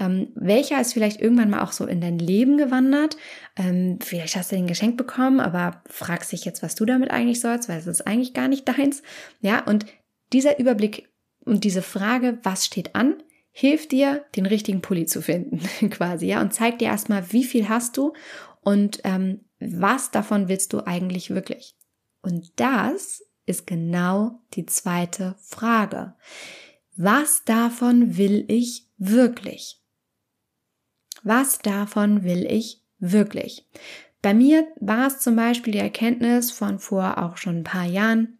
Ähm, 0.00 0.32
welcher 0.34 0.80
ist 0.80 0.92
vielleicht 0.92 1.20
irgendwann 1.20 1.50
mal 1.50 1.62
auch 1.62 1.72
so 1.72 1.86
in 1.86 2.00
dein 2.00 2.18
Leben 2.18 2.58
gewandert? 2.58 3.16
Ähm, 3.56 3.98
vielleicht 4.02 4.34
hast 4.34 4.50
du 4.50 4.56
den 4.56 4.66
geschenkt 4.66 4.96
bekommen, 4.96 5.38
aber 5.38 5.82
fragst 5.88 6.32
dich 6.32 6.44
jetzt, 6.44 6.64
was 6.64 6.74
du 6.74 6.84
damit 6.84 7.12
eigentlich 7.12 7.40
sollst, 7.40 7.68
weil 7.68 7.78
es 7.78 7.86
ist 7.86 8.06
eigentlich 8.06 8.34
gar 8.34 8.48
nicht 8.48 8.66
deins. 8.66 9.02
Ja, 9.40 9.62
und 9.64 9.86
dieser 10.32 10.58
Überblick 10.58 11.08
und 11.46 11.64
diese 11.64 11.82
Frage, 11.82 12.38
was 12.42 12.66
steht 12.66 12.94
an, 12.94 13.22
hilft 13.50 13.92
dir, 13.92 14.26
den 14.36 14.44
richtigen 14.44 14.82
Pulli 14.82 15.06
zu 15.06 15.22
finden, 15.22 15.60
quasi, 15.90 16.26
ja, 16.26 16.42
und 16.42 16.52
zeigt 16.52 16.82
dir 16.82 16.88
erstmal, 16.88 17.32
wie 17.32 17.44
viel 17.44 17.70
hast 17.70 17.96
du 17.96 18.12
und 18.60 19.00
ähm, 19.04 19.40
was 19.58 20.10
davon 20.10 20.48
willst 20.48 20.74
du 20.74 20.86
eigentlich 20.86 21.30
wirklich. 21.30 21.74
Und 22.20 22.52
das 22.56 23.22
ist 23.46 23.66
genau 23.66 24.40
die 24.54 24.66
zweite 24.66 25.36
Frage. 25.40 26.14
Was 26.96 27.44
davon 27.44 28.18
will 28.18 28.44
ich 28.48 28.88
wirklich? 28.98 29.80
Was 31.22 31.58
davon 31.60 32.24
will 32.24 32.44
ich 32.44 32.82
wirklich? 32.98 33.66
Bei 34.20 34.34
mir 34.34 34.66
war 34.80 35.06
es 35.06 35.20
zum 35.20 35.36
Beispiel 35.36 35.72
die 35.72 35.78
Erkenntnis 35.78 36.50
von 36.50 36.78
vor 36.78 37.18
auch 37.18 37.36
schon 37.36 37.58
ein 37.58 37.64
paar 37.64 37.84
Jahren, 37.84 38.38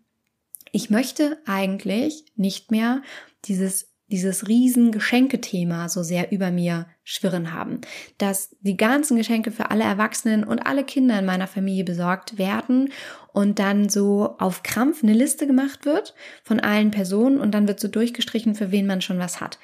ich 0.73 0.91
möchte 0.91 1.39
eigentlich 1.47 2.25
nicht 2.37 2.71
mehr 2.71 3.03
dieses 3.45 3.97
dieses 4.09 4.47
riesen 4.47 4.93
Geschenkethema 4.93 5.89
so 5.89 6.03
sehr 6.03 6.31
über 6.31 6.51
mir 6.51 6.87
schwirren 7.03 7.53
haben, 7.53 7.81
dass 8.19 8.57
die 8.61 8.77
ganzen 8.77 9.17
Geschenke 9.17 9.51
für 9.51 9.71
alle 9.71 9.83
Erwachsenen 9.83 10.45
und 10.45 10.61
alle 10.61 10.85
Kinder 10.85 11.19
in 11.19 11.25
meiner 11.25 11.49
Familie 11.49 11.85
besorgt 11.85 12.39
werden 12.39 12.93
und 13.33 13.59
dann 13.59 13.89
so 13.89 14.37
auf 14.39 14.63
Krampf 14.63 15.03
eine 15.03 15.13
Liste 15.13 15.47
gemacht 15.47 15.85
wird 15.85 16.15
von 16.45 16.61
allen 16.61 16.93
Personen 16.93 17.41
und 17.41 17.53
dann 17.53 17.67
wird 17.67 17.81
so 17.81 17.89
durchgestrichen, 17.89 18.55
für 18.55 18.71
wen 18.71 18.87
man 18.87 19.01
schon 19.01 19.19
was 19.19 19.41
hat. 19.41 19.59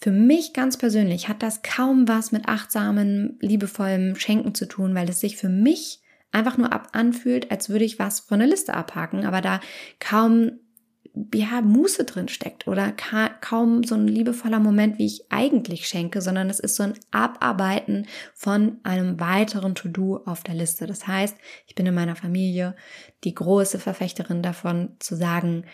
Für 0.00 0.12
mich 0.12 0.52
ganz 0.52 0.76
persönlich 0.76 1.28
hat 1.28 1.42
das 1.42 1.62
kaum 1.62 2.06
was 2.06 2.30
mit 2.30 2.46
achtsamen, 2.46 3.38
liebevollem 3.40 4.16
Schenken 4.16 4.54
zu 4.54 4.66
tun, 4.66 4.94
weil 4.94 5.08
es 5.08 5.20
sich 5.20 5.36
für 5.36 5.48
mich 5.48 6.02
einfach 6.32 6.58
nur 6.58 6.72
ab 6.72 6.88
anfühlt, 6.92 7.50
als 7.50 7.68
würde 7.68 7.84
ich 7.84 7.98
was 7.98 8.20
von 8.20 8.38
der 8.38 8.48
Liste 8.48 8.74
abhaken, 8.74 9.24
aber 9.24 9.40
da 9.40 9.60
kaum 9.98 10.52
ja, 11.34 11.60
Muße 11.62 12.04
drin 12.04 12.28
steckt 12.28 12.66
oder 12.68 12.92
ka 12.92 13.28
kaum 13.40 13.82
so 13.84 13.94
ein 13.94 14.06
liebevoller 14.06 14.60
Moment, 14.60 14.98
wie 14.98 15.06
ich 15.06 15.24
eigentlich 15.30 15.86
schenke, 15.86 16.20
sondern 16.20 16.50
es 16.50 16.60
ist 16.60 16.76
so 16.76 16.82
ein 16.82 16.94
Abarbeiten 17.10 18.06
von 18.34 18.78
einem 18.82 19.18
weiteren 19.18 19.74
To-Do 19.74 20.22
auf 20.26 20.42
der 20.42 20.54
Liste. 20.54 20.86
Das 20.86 21.06
heißt, 21.06 21.36
ich 21.66 21.74
bin 21.74 21.86
in 21.86 21.94
meiner 21.94 22.16
Familie 22.16 22.76
die 23.24 23.34
große 23.34 23.78
Verfechterin 23.78 24.42
davon 24.42 24.96
zu 24.98 25.16
sagen, 25.16 25.64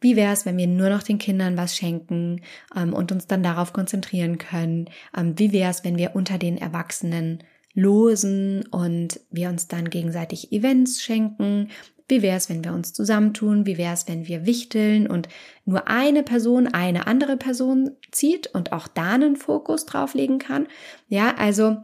wie 0.00 0.14
wäre 0.14 0.32
es, 0.32 0.46
wenn 0.46 0.56
wir 0.56 0.68
nur 0.68 0.90
noch 0.90 1.02
den 1.02 1.18
Kindern 1.18 1.56
was 1.56 1.76
schenken 1.76 2.42
ähm, 2.76 2.92
und 2.92 3.10
uns 3.10 3.26
dann 3.26 3.42
darauf 3.42 3.72
konzentrieren 3.72 4.38
können? 4.38 4.88
Ähm, 5.16 5.36
wie 5.38 5.52
wäre 5.52 5.70
es, 5.70 5.82
wenn 5.84 5.98
wir 5.98 6.14
unter 6.14 6.38
den 6.38 6.56
Erwachsenen 6.56 7.42
losen 7.74 8.66
und 8.70 9.20
wir 9.30 9.48
uns 9.48 9.68
dann 9.68 9.90
gegenseitig 9.90 10.52
Events 10.52 11.02
schenken. 11.02 11.68
Wie 12.08 12.22
wäre 12.22 12.36
es, 12.36 12.48
wenn 12.48 12.64
wir 12.64 12.72
uns 12.72 12.92
zusammentun? 12.92 13.66
Wie 13.66 13.76
wäre 13.76 13.92
es, 13.92 14.08
wenn 14.08 14.26
wir 14.26 14.46
wichteln 14.46 15.06
und 15.06 15.28
nur 15.66 15.88
eine 15.88 16.22
Person 16.22 16.66
eine 16.66 17.06
andere 17.06 17.36
Person 17.36 17.90
zieht 18.10 18.46
und 18.48 18.72
auch 18.72 18.88
da 18.88 19.12
einen 19.12 19.36
Fokus 19.36 19.84
drauflegen 19.84 20.38
kann? 20.38 20.66
Ja, 21.08 21.36
also 21.36 21.76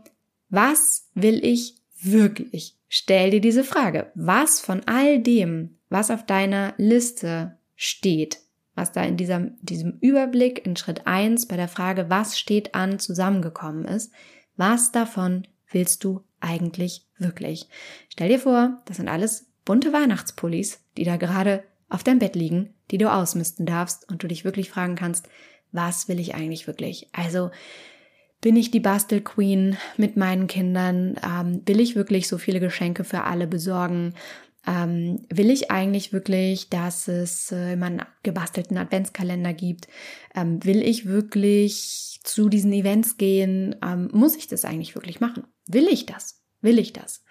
was 0.48 1.10
will 1.14 1.44
ich 1.44 1.76
wirklich? 2.00 2.76
Stell 2.88 3.30
dir 3.30 3.40
diese 3.40 3.64
Frage. 3.64 4.10
Was 4.14 4.60
von 4.60 4.82
all 4.86 5.20
dem, 5.20 5.78
was 5.88 6.10
auf 6.10 6.24
deiner 6.24 6.74
Liste 6.78 7.58
steht, 7.76 8.40
was 8.74 8.92
da 8.92 9.02
in 9.04 9.16
diesem, 9.16 9.56
diesem 9.62 9.98
Überblick 10.00 10.64
in 10.64 10.76
Schritt 10.76 11.06
eins 11.06 11.46
bei 11.46 11.56
der 11.56 11.68
Frage, 11.68 12.06
was 12.08 12.38
steht 12.38 12.74
an, 12.74 12.98
zusammengekommen 12.98 13.84
ist, 13.84 14.12
was 14.56 14.92
davon 14.92 15.46
willst 15.74 16.04
du 16.04 16.22
eigentlich 16.40 17.06
wirklich? 17.18 17.68
Stell 18.08 18.28
dir 18.28 18.38
vor, 18.38 18.82
das 18.86 18.96
sind 18.96 19.08
alles 19.08 19.50
bunte 19.64 19.92
Weihnachtspullis, 19.92 20.80
die 20.96 21.04
da 21.04 21.16
gerade 21.16 21.64
auf 21.88 22.02
deinem 22.02 22.18
Bett 22.18 22.34
liegen, 22.34 22.74
die 22.90 22.98
du 22.98 23.12
ausmisten 23.12 23.66
darfst 23.66 24.08
und 24.08 24.22
du 24.22 24.28
dich 24.28 24.44
wirklich 24.44 24.70
fragen 24.70 24.96
kannst, 24.96 25.28
was 25.72 26.08
will 26.08 26.20
ich 26.20 26.34
eigentlich 26.34 26.66
wirklich? 26.66 27.08
Also 27.12 27.50
bin 28.40 28.56
ich 28.56 28.70
die 28.70 28.80
Bastel 28.80 29.22
Queen 29.22 29.76
mit 29.96 30.16
meinen 30.16 30.46
Kindern? 30.46 31.16
Ähm, 31.24 31.62
will 31.66 31.80
ich 31.80 31.96
wirklich 31.96 32.28
so 32.28 32.38
viele 32.38 32.60
Geschenke 32.60 33.02
für 33.04 33.22
alle 33.24 33.46
besorgen? 33.46 34.14
Ähm, 34.66 35.26
will 35.30 35.50
ich 35.50 35.70
eigentlich 35.70 36.12
wirklich, 36.12 36.68
dass 36.68 37.08
es 37.08 37.52
äh, 37.52 37.72
immer 37.72 37.86
einen 37.86 38.02
gebastelten 38.22 38.76
Adventskalender 38.76 39.52
gibt? 39.52 39.88
Ähm, 40.34 40.64
will 40.64 40.82
ich 40.82 41.06
wirklich 41.06 42.20
zu 42.22 42.48
diesen 42.48 42.72
Events 42.72 43.16
gehen? 43.16 43.76
Ähm, 43.82 44.10
muss 44.12 44.36
ich 44.36 44.46
das 44.46 44.64
eigentlich 44.64 44.94
wirklich 44.94 45.20
machen? 45.20 45.44
Will 45.66 45.88
ich 45.88 46.06
das? 46.06 46.42
Will 46.60 46.78
ich 46.78 46.92
das? 46.92 47.24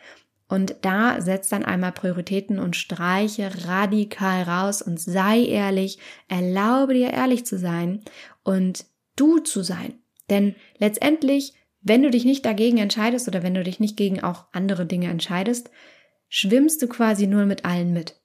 Und 0.48 0.76
da 0.82 1.20
setz 1.22 1.50
dann 1.50 1.66
einmal 1.66 1.94
Prioritäten 1.94 2.60
und 2.60 2.76
streiche 2.76 3.50
radikal 3.66 4.44
raus 4.44 4.82
und 4.82 5.00
sei 5.00 5.44
ehrlich, 5.46 5.98
erlaube 6.28 6.94
dir 6.94 7.12
ehrlich 7.12 7.46
zu 7.46 7.58
sein 7.58 8.04
und 8.44 8.86
du 9.16 9.40
zu 9.40 9.64
sein. 9.64 9.96
Denn 10.30 10.56
letztendlich, 10.78 11.54
wenn 11.82 12.04
du 12.04 12.12
dich 12.12 12.26
nicht 12.26 12.46
dagegen 12.46 12.78
entscheidest 12.78 13.28
oder 13.28 13.42
wenn 13.42 13.56
du 13.56 13.64
dich 13.64 13.80
nicht 13.80 13.98
gegen 13.98 14.24
auch 14.24 14.46
andere 14.52 14.86
Dinge 14.86 15.08
entscheidest, 15.08 15.72
schwimmst 16.30 16.82
du 16.82 16.88
quasi 16.88 17.28
nur 17.28 17.46
mit 17.46 17.66
allen 17.66 17.94
mit 17.94 18.20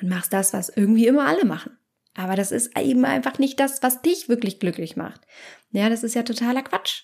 und 0.00 0.08
machst 0.08 0.32
das, 0.32 0.52
was 0.52 0.68
irgendwie 0.68 1.06
immer 1.06 1.26
alle 1.26 1.44
machen. 1.44 1.76
Aber 2.14 2.34
das 2.34 2.50
ist 2.50 2.78
eben 2.78 3.04
einfach 3.04 3.38
nicht 3.38 3.60
das, 3.60 3.82
was 3.82 4.00
dich 4.00 4.28
wirklich 4.28 4.58
glücklich 4.58 4.96
macht. 4.96 5.20
Ja, 5.70 5.90
das 5.90 6.02
ist 6.02 6.14
ja 6.14 6.22
totaler 6.22 6.62
Quatsch, 6.62 7.02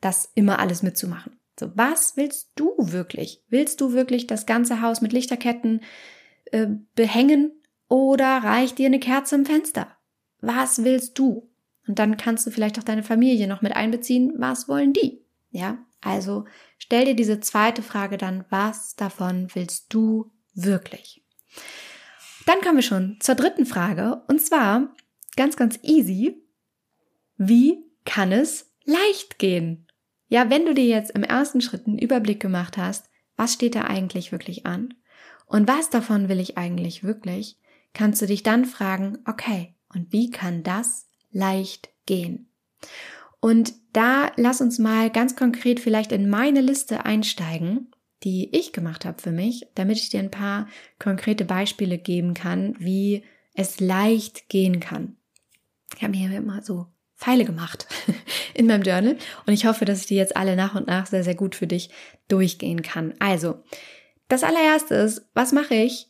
das 0.00 0.30
immer 0.34 0.58
alles 0.58 0.82
mitzumachen. 0.82 1.35
So, 1.58 1.70
was 1.74 2.16
willst 2.16 2.50
du 2.54 2.74
wirklich? 2.78 3.42
Willst 3.48 3.80
du 3.80 3.92
wirklich 3.92 4.26
das 4.26 4.46
ganze 4.46 4.82
Haus 4.82 5.00
mit 5.00 5.12
Lichterketten 5.12 5.82
äh, 6.46 6.66
behängen 6.94 7.52
oder 7.88 8.26
reicht 8.26 8.78
dir 8.78 8.86
eine 8.86 9.00
Kerze 9.00 9.36
im 9.36 9.46
Fenster? 9.46 9.96
Was 10.40 10.84
willst 10.84 11.18
du? 11.18 11.50
Und 11.86 11.98
dann 11.98 12.16
kannst 12.16 12.46
du 12.46 12.50
vielleicht 12.50 12.78
auch 12.78 12.84
deine 12.84 13.02
Familie 13.02 13.48
noch 13.48 13.62
mit 13.62 13.74
einbeziehen. 13.74 14.34
Was 14.36 14.68
wollen 14.68 14.92
die? 14.92 15.24
Ja, 15.50 15.78
also 16.02 16.44
stell 16.78 17.06
dir 17.06 17.16
diese 17.16 17.40
zweite 17.40 17.82
Frage 17.82 18.18
dann, 18.18 18.44
was 18.50 18.96
davon 18.96 19.48
willst 19.54 19.94
du 19.94 20.30
wirklich? 20.54 21.24
Dann 22.44 22.60
kommen 22.60 22.76
wir 22.76 22.82
schon 22.82 23.16
zur 23.20 23.34
dritten 23.34 23.66
Frage 23.66 24.22
und 24.28 24.40
zwar 24.42 24.94
ganz, 25.36 25.56
ganz 25.56 25.78
easy. 25.82 26.42
Wie 27.38 27.84
kann 28.04 28.32
es 28.32 28.72
leicht 28.84 29.38
gehen? 29.38 29.85
Ja, 30.28 30.50
wenn 30.50 30.66
du 30.66 30.74
dir 30.74 30.86
jetzt 30.86 31.12
im 31.12 31.22
ersten 31.22 31.60
Schritt 31.60 31.86
einen 31.86 31.98
Überblick 31.98 32.40
gemacht 32.40 32.76
hast, 32.76 33.10
was 33.36 33.52
steht 33.52 33.74
da 33.74 33.82
eigentlich 33.82 34.32
wirklich 34.32 34.66
an 34.66 34.94
und 35.46 35.68
was 35.68 35.90
davon 35.90 36.28
will 36.28 36.40
ich 36.40 36.58
eigentlich 36.58 37.04
wirklich, 37.04 37.58
kannst 37.94 38.20
du 38.22 38.26
dich 38.26 38.42
dann 38.42 38.64
fragen, 38.64 39.18
okay, 39.26 39.74
und 39.94 40.12
wie 40.12 40.30
kann 40.30 40.62
das 40.62 41.08
leicht 41.30 41.90
gehen? 42.06 42.48
Und 43.40 43.74
da 43.92 44.32
lass 44.36 44.60
uns 44.60 44.78
mal 44.78 45.10
ganz 45.10 45.36
konkret 45.36 45.80
vielleicht 45.80 46.12
in 46.12 46.28
meine 46.28 46.60
Liste 46.60 47.04
einsteigen 47.04 47.88
die 48.24 48.54
ich 48.56 48.72
gemacht 48.72 49.04
habe 49.04 49.20
für 49.20 49.30
mich, 49.30 49.66
damit 49.74 49.98
ich 49.98 50.08
dir 50.08 50.20
ein 50.20 50.30
paar 50.30 50.68
konkrete 50.98 51.44
Beispiele 51.44 51.98
geben 51.98 52.34
kann, 52.34 52.74
wie 52.78 53.24
es 53.54 53.80
leicht 53.80 54.48
gehen 54.48 54.80
kann. 54.80 55.16
Ich 55.94 56.02
habe 56.02 56.16
mir 56.16 56.36
immer 56.36 56.62
so 56.62 56.86
Pfeile 57.16 57.44
gemacht 57.44 57.86
in 58.54 58.66
meinem 58.66 58.82
Journal 58.82 59.16
und 59.46 59.52
ich 59.52 59.66
hoffe, 59.66 59.84
dass 59.84 60.00
ich 60.00 60.06
die 60.06 60.16
jetzt 60.16 60.36
alle 60.36 60.56
nach 60.56 60.74
und 60.74 60.86
nach 60.86 61.06
sehr, 61.06 61.24
sehr 61.24 61.34
gut 61.34 61.54
für 61.54 61.66
dich 61.66 61.90
durchgehen 62.28 62.82
kann. 62.82 63.14
Also, 63.18 63.62
das 64.28 64.42
allererste 64.42 64.94
ist, 64.94 65.28
was 65.34 65.52
mache 65.52 65.74
ich? 65.74 66.08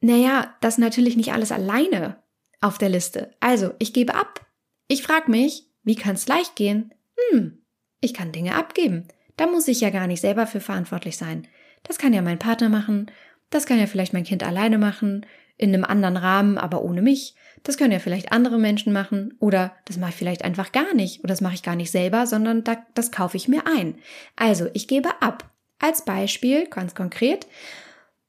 Naja, 0.00 0.54
das 0.60 0.78
natürlich 0.78 1.16
nicht 1.16 1.32
alles 1.32 1.52
alleine 1.52 2.22
auf 2.60 2.78
der 2.78 2.88
Liste. 2.88 3.34
Also, 3.40 3.72
ich 3.78 3.92
gebe 3.92 4.14
ab. 4.14 4.46
Ich 4.88 5.02
frage 5.02 5.30
mich, 5.30 5.66
wie 5.82 5.96
kann 5.96 6.14
es 6.14 6.28
leicht 6.28 6.56
gehen? 6.56 6.94
Hm, 7.30 7.62
ich 8.00 8.14
kann 8.14 8.32
Dinge 8.32 8.54
abgeben. 8.54 9.08
Da 9.36 9.46
muss 9.46 9.68
ich 9.68 9.80
ja 9.80 9.90
gar 9.90 10.06
nicht 10.06 10.20
selber 10.20 10.46
für 10.46 10.60
verantwortlich 10.60 11.16
sein. 11.16 11.46
Das 11.82 11.98
kann 11.98 12.12
ja 12.12 12.22
mein 12.22 12.38
Partner 12.38 12.68
machen, 12.68 13.10
das 13.50 13.66
kann 13.66 13.78
ja 13.78 13.86
vielleicht 13.86 14.12
mein 14.12 14.24
Kind 14.24 14.42
alleine 14.42 14.78
machen, 14.78 15.26
in 15.56 15.74
einem 15.74 15.84
anderen 15.84 16.16
Rahmen, 16.16 16.56
aber 16.56 16.82
ohne 16.82 17.02
mich. 17.02 17.34
Das 17.62 17.76
können 17.76 17.92
ja 17.92 17.98
vielleicht 17.98 18.32
andere 18.32 18.58
Menschen 18.58 18.92
machen 18.92 19.34
oder 19.38 19.72
das 19.84 19.98
mache 19.98 20.10
ich 20.10 20.16
vielleicht 20.16 20.44
einfach 20.44 20.72
gar 20.72 20.94
nicht 20.94 21.20
oder 21.20 21.28
das 21.28 21.40
mache 21.40 21.54
ich 21.54 21.62
gar 21.62 21.76
nicht 21.76 21.90
selber, 21.90 22.26
sondern 22.26 22.64
da, 22.64 22.84
das 22.94 23.12
kaufe 23.12 23.36
ich 23.36 23.48
mir 23.48 23.66
ein. 23.66 23.96
Also 24.36 24.68
ich 24.72 24.88
gebe 24.88 25.20
ab. 25.20 25.50
Als 25.78 26.04
Beispiel, 26.04 26.66
ganz 26.66 26.94
konkret, 26.94 27.46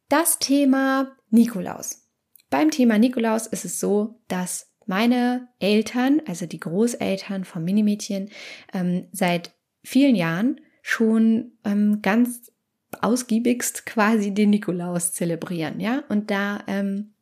das 0.07 0.39
Thema 0.39 1.11
Nikolaus. 1.29 2.07
Beim 2.49 2.71
Thema 2.71 2.97
Nikolaus 2.97 3.45
ist 3.47 3.65
es 3.65 3.79
so, 3.79 4.21
dass 4.29 4.71
meine 4.85 5.47
Eltern, 5.59 6.21
also 6.27 6.45
die 6.45 6.59
Großeltern 6.59 7.45
vom 7.45 7.63
Minimädchen, 7.63 8.29
ähm, 8.73 9.07
seit 9.11 9.51
vielen 9.83 10.15
Jahren 10.15 10.61
schon 10.81 11.53
ähm, 11.63 12.01
ganz 12.01 12.51
ausgiebigst 12.99 13.85
quasi 13.85 14.33
den 14.33 14.49
Nikolaus 14.49 15.13
zelebrieren, 15.13 15.79
ja. 15.79 16.03
Und 16.09 16.29
da 16.29 16.63
ähm, 16.67 17.13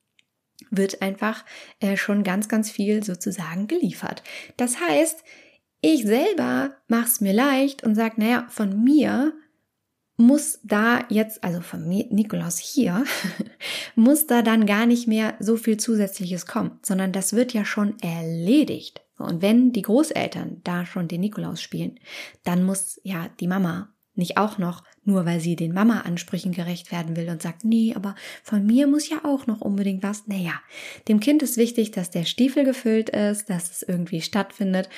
wird 0.71 1.01
einfach 1.01 1.45
äh, 1.79 1.97
schon 1.97 2.23
ganz, 2.23 2.47
ganz 2.47 2.69
viel 2.69 3.03
sozusagen 3.03 3.67
geliefert. 3.67 4.23
Das 4.57 4.79
heißt, 4.79 5.23
ich 5.81 6.03
selber 6.03 6.71
mache 6.87 7.05
es 7.05 7.21
mir 7.21 7.33
leicht 7.33 7.83
und 7.83 7.95
sage, 7.95 8.15
naja, 8.17 8.47
von 8.49 8.83
mir 8.83 9.33
muss 10.17 10.59
da 10.63 11.05
jetzt, 11.07 11.43
also 11.45 11.61
von 11.61 11.87
mir, 11.87 12.05
Nikolaus 12.09 12.57
hier, 12.57 13.05
muss 13.95 14.27
da 14.27 14.41
dann 14.41 14.65
gar 14.65 14.85
nicht 14.85 15.07
mehr 15.07 15.35
so 15.39 15.55
viel 15.55 15.77
Zusätzliches 15.77 16.45
kommen, 16.45 16.79
sondern 16.81 17.13
das 17.13 17.33
wird 17.33 17.53
ja 17.53 17.63
schon 17.63 17.97
erledigt. 17.99 19.01
Und 19.17 19.41
wenn 19.41 19.71
die 19.71 19.81
Großeltern 19.81 20.61
da 20.63 20.85
schon 20.85 21.07
den 21.07 21.21
Nikolaus 21.21 21.61
spielen, 21.61 21.99
dann 22.43 22.63
muss 22.63 22.99
ja 23.03 23.29
die 23.39 23.47
Mama 23.47 23.93
nicht 24.19 24.37
auch 24.37 24.59
noch, 24.59 24.83
nur 25.03 25.25
weil 25.25 25.39
sie 25.39 25.55
den 25.55 25.73
Mama-Ansprüchen 25.73 26.51
gerecht 26.51 26.91
werden 26.91 27.15
will 27.15 27.29
und 27.29 27.41
sagt, 27.41 27.65
nee, 27.65 27.93
aber 27.95 28.13
von 28.43 28.65
mir 28.65 28.85
muss 28.85 29.09
ja 29.09 29.25
auch 29.25 29.47
noch 29.47 29.61
unbedingt 29.61 30.03
was. 30.03 30.27
Naja, 30.27 30.53
dem 31.07 31.19
Kind 31.19 31.41
ist 31.41 31.57
wichtig, 31.57 31.91
dass 31.91 32.11
der 32.11 32.25
Stiefel 32.25 32.63
gefüllt 32.63 33.09
ist, 33.09 33.49
dass 33.49 33.71
es 33.71 33.81
irgendwie 33.81 34.21
stattfindet. 34.21 34.89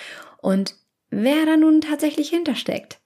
Und 0.41 0.75
wer 1.09 1.45
da 1.45 1.55
nun 1.55 1.79
tatsächlich 1.79 2.29
hintersteckt, 2.29 2.99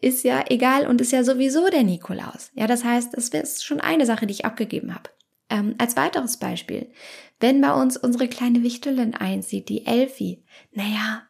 ist 0.00 0.24
ja 0.24 0.44
egal 0.48 0.86
und 0.86 1.00
ist 1.00 1.12
ja 1.12 1.24
sowieso 1.24 1.68
der 1.70 1.82
Nikolaus. 1.82 2.50
Ja, 2.54 2.66
das 2.66 2.84
heißt, 2.84 3.14
es 3.14 3.30
ist 3.30 3.64
schon 3.64 3.80
eine 3.80 4.04
Sache, 4.04 4.26
die 4.26 4.32
ich 4.32 4.44
abgegeben 4.44 4.94
habe. 4.94 5.08
Ähm, 5.48 5.74
als 5.78 5.96
weiteres 5.96 6.38
Beispiel, 6.38 6.90
wenn 7.40 7.60
bei 7.60 7.72
uns 7.72 7.96
unsere 7.96 8.28
kleine 8.28 8.62
Wichtelin 8.62 9.14
einzieht, 9.14 9.68
die 9.68 9.86
Elfi, 9.86 10.44
naja, 10.72 11.22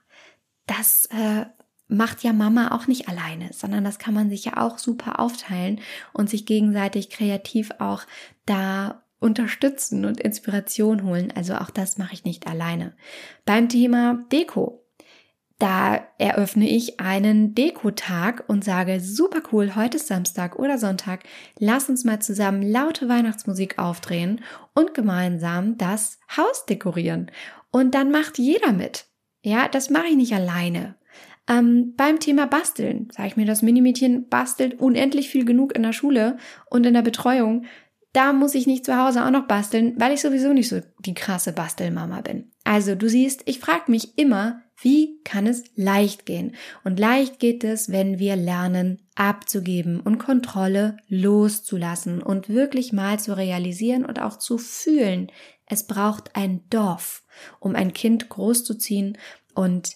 das 0.67 1.07
äh, 1.11 1.47
macht 1.89 2.23
ja 2.23 2.33
Mama 2.33 2.73
auch 2.73 2.87
nicht 2.87 3.09
alleine, 3.09 3.53
sondern 3.53 3.85
das 3.85 3.99
kann 3.99 4.15
man 4.15 4.31
sich 4.31 4.45
ja 4.45 4.57
auch 4.57 4.79
super 4.79 5.21
aufteilen 5.21 5.81
und 6.13 6.31
sich 6.31 6.47
gegenseitig 6.47 7.11
kreativ 7.11 7.71
auch 7.79 8.05
da 8.47 9.03
unterstützen 9.21 10.05
und 10.05 10.21
Inspiration 10.21 11.05
holen. 11.05 11.33
Also 11.35 11.55
auch 11.55 11.71
das 11.71 11.99
mache 11.99 12.15
ich 12.15 12.25
nicht 12.25 12.47
alleine. 12.47 12.95
Beim 13.45 13.69
Thema 13.69 14.25
Deko 14.33 14.85
da 15.59 16.05
eröffne 16.19 16.69
ich 16.69 16.99
einen 16.99 17.55
Dekotag 17.55 18.45
und 18.49 18.65
sage, 18.65 19.01
super 19.01 19.41
cool, 19.53 19.77
heute 19.77 19.99
ist 19.99 20.09
Samstag 20.09 20.59
oder 20.59 20.79
Sonntag, 20.79 21.23
lass 21.59 21.89
uns 21.89 22.05
mal 22.05 22.21
zusammen 22.21 22.63
laute 22.63 23.09
Weihnachtsmusik 23.09 23.79
aufdrehen 23.79 24.41
und 24.75 24.95
gemeinsam 24.95 25.79
das 25.79 26.19
Haus 26.37 26.67
dekorieren. 26.67 27.31
Und 27.71 27.95
dann 27.95 28.11
macht 28.11 28.39
jeder 28.39 28.73
mit. 28.73 29.07
Ja, 29.43 29.69
das 29.69 29.91
mache 29.91 30.09
ich 30.09 30.17
nicht 30.17 30.35
alleine. 30.35 30.97
Ähm, 31.49 31.95
beim 31.97 32.21
Thema 32.21 32.47
Basteln 32.47 33.09
sage 33.13 33.29
ich 33.29 33.37
mir, 33.37 33.45
das 33.47 33.63
Minimädchen 33.63 34.29
bastelt 34.29 34.81
unendlich 34.81 35.29
viel 35.29 35.45
genug 35.45 35.75
in 35.75 35.83
der 35.83 35.93
Schule 35.93 36.39
und 36.71 36.87
in 36.87 36.95
der 36.95 37.03
Betreuung. 37.03 37.67
Da 38.13 38.33
muss 38.33 38.55
ich 38.55 38.67
nicht 38.67 38.85
zu 38.85 38.97
Hause 38.97 39.25
auch 39.25 39.31
noch 39.31 39.49
basteln, 39.49 39.95
weil 39.99 40.13
ich 40.13 40.21
sowieso 40.21 40.53
nicht 40.53 40.69
so 40.69 40.81
die 41.01 41.15
krasse 41.15 41.53
Bastelmama 41.53 42.21
bin. 42.21 42.53
Also 42.63 42.95
du 42.95 43.09
siehst, 43.09 43.43
ich 43.47 43.59
frage 43.59 43.91
mich 43.91 44.17
immer, 44.17 44.63
wie 44.81 45.21
kann 45.25 45.47
es 45.47 45.65
leicht 45.77 46.25
gehen? 46.25 46.55
Und 46.85 46.99
leicht 46.99 47.39
geht 47.39 47.65
es, 47.65 47.91
wenn 47.91 48.19
wir 48.19 48.37
lernen 48.37 49.03
abzugeben 49.15 50.01
und 50.01 50.19
Kontrolle 50.19 50.97
loszulassen 51.09 52.23
und 52.23 52.49
wirklich 52.49 52.93
mal 52.93 53.19
zu 53.19 53.37
realisieren 53.37 54.05
und 54.05 54.21
auch 54.21 54.39
zu 54.39 54.59
fühlen. 54.59 55.31
Es 55.67 55.87
braucht 55.87 56.37
ein 56.37 56.63
Dorf, 56.71 57.23
um 57.61 57.75
ein 57.75 57.93
Kind 57.93 58.29
großzuziehen 58.29 59.19
und 59.55 59.93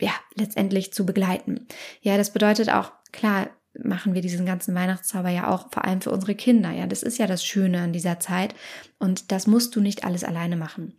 ja, 0.00 0.12
letztendlich 0.34 0.92
zu 0.92 1.04
begleiten. 1.04 1.66
Ja, 2.00 2.16
das 2.16 2.32
bedeutet 2.32 2.70
auch, 2.70 2.92
klar, 3.12 3.50
machen 3.78 4.14
wir 4.14 4.22
diesen 4.22 4.46
ganzen 4.46 4.74
Weihnachtszauber 4.74 5.30
ja 5.30 5.48
auch 5.48 5.70
vor 5.70 5.84
allem 5.84 6.00
für 6.00 6.10
unsere 6.10 6.34
Kinder. 6.34 6.70
Ja, 6.70 6.86
das 6.86 7.02
ist 7.02 7.18
ja 7.18 7.26
das 7.26 7.44
Schöne 7.44 7.80
an 7.80 7.92
dieser 7.92 8.20
Zeit 8.20 8.54
und 8.98 9.32
das 9.32 9.46
musst 9.46 9.74
du 9.76 9.80
nicht 9.80 10.04
alles 10.04 10.24
alleine 10.24 10.56
machen. 10.56 10.94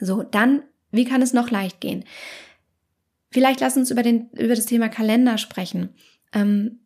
So, 0.00 0.22
dann, 0.22 0.62
wie 0.90 1.04
kann 1.04 1.22
es 1.22 1.32
noch 1.32 1.50
leicht 1.50 1.80
gehen? 1.80 2.04
Vielleicht 3.30 3.60
lass 3.60 3.76
uns 3.76 3.90
über, 3.90 4.02
den, 4.02 4.30
über 4.32 4.54
das 4.54 4.66
Thema 4.66 4.88
Kalender 4.88 5.38
sprechen. 5.38 5.94
Ähm, 6.32 6.80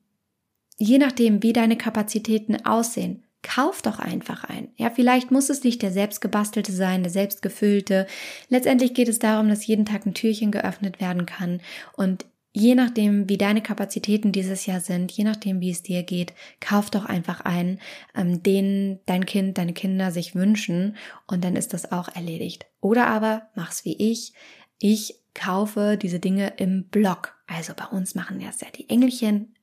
je 0.76 0.98
nachdem, 0.98 1.42
wie 1.42 1.52
deine 1.52 1.76
Kapazitäten 1.76 2.64
aussehen, 2.64 3.25
kauf 3.46 3.80
doch 3.80 4.00
einfach 4.00 4.42
ein. 4.44 4.68
Ja, 4.76 4.90
vielleicht 4.90 5.30
muss 5.30 5.50
es 5.50 5.62
nicht 5.62 5.80
der 5.80 5.92
selbstgebastelte 5.92 6.72
sein, 6.72 7.04
der 7.04 7.12
selbstgefüllte. 7.12 8.06
Letztendlich 8.48 8.92
geht 8.92 9.08
es 9.08 9.20
darum, 9.20 9.48
dass 9.48 9.66
jeden 9.66 9.86
Tag 9.86 10.04
ein 10.04 10.14
Türchen 10.14 10.50
geöffnet 10.50 11.00
werden 11.00 11.26
kann 11.26 11.60
und 11.96 12.26
je 12.52 12.74
nachdem, 12.74 13.28
wie 13.28 13.38
deine 13.38 13.62
Kapazitäten 13.62 14.32
dieses 14.32 14.66
Jahr 14.66 14.80
sind, 14.80 15.12
je 15.12 15.24
nachdem, 15.24 15.60
wie 15.60 15.70
es 15.70 15.82
dir 15.82 16.02
geht, 16.02 16.32
kauf 16.58 16.90
doch 16.90 17.04
einfach 17.04 17.42
einen, 17.42 17.78
ähm, 18.16 18.42
den 18.42 18.98
dein 19.06 19.26
Kind, 19.26 19.58
deine 19.58 19.74
Kinder 19.74 20.10
sich 20.10 20.34
wünschen 20.34 20.96
und 21.26 21.44
dann 21.44 21.54
ist 21.54 21.72
das 21.72 21.92
auch 21.92 22.08
erledigt. 22.08 22.66
Oder 22.80 23.06
aber 23.06 23.48
mach's 23.54 23.84
wie 23.84 23.96
ich. 24.10 24.32
Ich 24.78 25.20
kaufe 25.34 25.98
diese 26.00 26.18
Dinge 26.18 26.54
im 26.56 26.88
Blog. 26.88 27.36
Also 27.46 27.74
bei 27.76 27.86
uns 27.86 28.14
machen 28.14 28.40
das 28.40 28.60
ja 28.60 28.68
die 28.74 28.88
Engelchen. 28.88 29.54